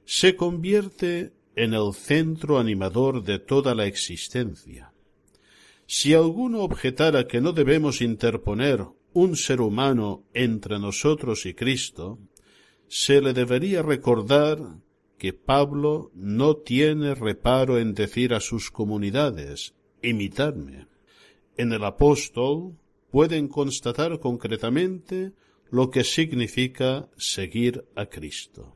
se 0.06 0.36
convierte 0.36 1.34
en 1.56 1.74
el 1.74 1.94
centro 1.94 2.60
animador 2.60 3.24
de 3.24 3.40
toda 3.40 3.74
la 3.76 3.86
existencia. 3.86 4.92
Si 5.88 6.14
alguno 6.14 6.62
objetara 6.62 7.28
que 7.28 7.42
no 7.42 7.52
debemos 7.54 8.02
interponer 8.02 8.86
un 9.14 9.36
ser 9.36 9.62
humano 9.62 10.24
entre 10.34 10.80
nosotros 10.80 11.46
y 11.46 11.54
Cristo, 11.54 12.20
se 12.88 13.22
le 13.22 13.34
debería 13.34 13.82
recordar 13.82 14.60
que 15.18 15.34
Pablo 15.34 16.12
no 16.14 16.58
tiene 16.58 17.16
reparo 17.16 17.80
en 17.80 17.94
decir 17.94 18.34
a 18.34 18.40
sus 18.40 18.72
comunidades, 18.72 19.74
imitadme. 20.02 20.88
En 21.58 21.72
el 21.72 21.84
apóstol 21.84 22.78
pueden 23.12 23.48
constatar 23.48 24.20
concretamente 24.20 25.32
lo 25.70 25.90
que 25.90 26.04
significa 26.04 27.08
seguir 27.18 27.86
a 27.96 28.08
Cristo. 28.08 28.76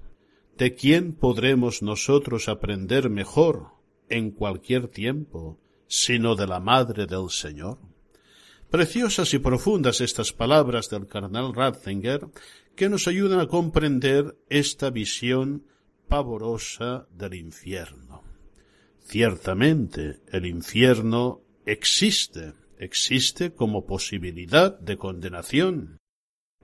¿De 0.59 0.75
quién 0.75 1.13
podremos 1.13 1.81
nosotros 1.81 2.49
aprender 2.49 3.09
mejor 3.09 3.67
en 4.09 4.31
cualquier 4.31 4.89
tiempo 4.89 5.57
sino 5.87 6.35
de 6.35 6.47
la 6.47 6.59
Madre 6.59 7.05
del 7.05 7.29
Señor? 7.29 7.77
Preciosas 8.69 9.33
y 9.33 9.39
profundas 9.39 10.01
estas 10.01 10.33
palabras 10.33 10.89
del 10.89 11.07
carnal 11.07 11.53
Ratzinger 11.55 12.27
que 12.75 12.89
nos 12.89 13.07
ayudan 13.07 13.39
a 13.39 13.47
comprender 13.47 14.37
esta 14.49 14.89
visión 14.89 15.63
pavorosa 16.09 17.07
del 17.09 17.35
infierno. 17.35 18.25
Ciertamente 18.99 20.19
el 20.29 20.45
infierno 20.45 21.39
existe, 21.65 22.51
existe 22.77 23.53
como 23.53 23.85
posibilidad 23.85 24.77
de 24.77 24.97
condenación, 24.97 25.99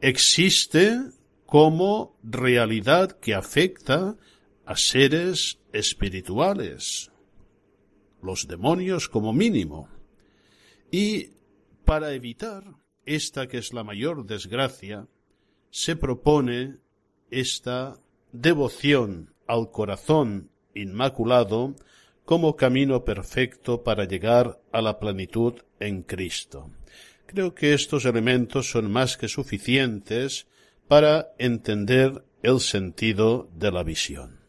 existe 0.01 0.99
como 1.45 2.17
realidad 2.23 3.11
que 3.19 3.33
afecta 3.33 4.15
a 4.65 4.75
seres 4.75 5.59
espirituales, 5.73 7.11
los 8.21 8.47
demonios 8.47 9.07
como 9.07 9.31
mínimo. 9.33 9.89
Y 10.91 11.29
para 11.85 12.13
evitar 12.13 12.63
esta 13.05 13.47
que 13.47 13.59
es 13.59 13.73
la 13.73 13.83
mayor 13.83 14.25
desgracia, 14.25 15.07
se 15.69 15.95
propone 15.95 16.77
esta 17.29 17.99
devoción 18.31 19.33
al 19.47 19.69
corazón 19.69 20.49
inmaculado 20.73 21.75
como 22.25 22.55
camino 22.55 23.05
perfecto 23.05 23.83
para 23.83 24.05
llegar 24.05 24.59
a 24.71 24.81
la 24.81 24.99
plenitud 24.99 25.61
en 25.79 26.01
Cristo. 26.01 26.71
Creo 27.27 27.53
que 27.53 27.73
estos 27.73 28.05
elementos 28.05 28.69
son 28.71 28.91
más 28.91 29.17
que 29.17 29.27
suficientes 29.27 30.47
para 30.87 31.27
entender 31.37 32.23
el 32.43 32.59
sentido 32.59 33.49
de 33.55 33.71
la 33.71 33.83
visión. 33.83 34.39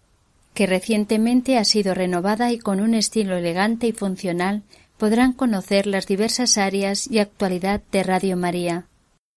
que 0.54 0.66
recientemente 0.66 1.58
ha 1.58 1.66
sido 1.66 1.94
renovada 1.94 2.52
y 2.52 2.58
con 2.58 2.80
un 2.80 2.96
estilo 2.96 3.38
elegante 3.38 3.88
y 3.88 3.92
funcional 3.92 4.64
podrán 4.98 5.34
conocer 5.34 5.86
las 5.86 6.08
diversas 6.08 6.58
áreas 6.58 7.10
y 7.10 7.20
actualidad 7.20 7.82
de 7.92 8.04
Radio 8.04 8.38
María. 8.38 8.86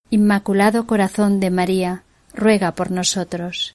Inmaculado 0.09 0.87
Corazón 0.87 1.39
de 1.39 1.51
María, 1.51 2.05
ruega 2.35 2.73
por 2.73 2.91
nosotros. 2.91 3.75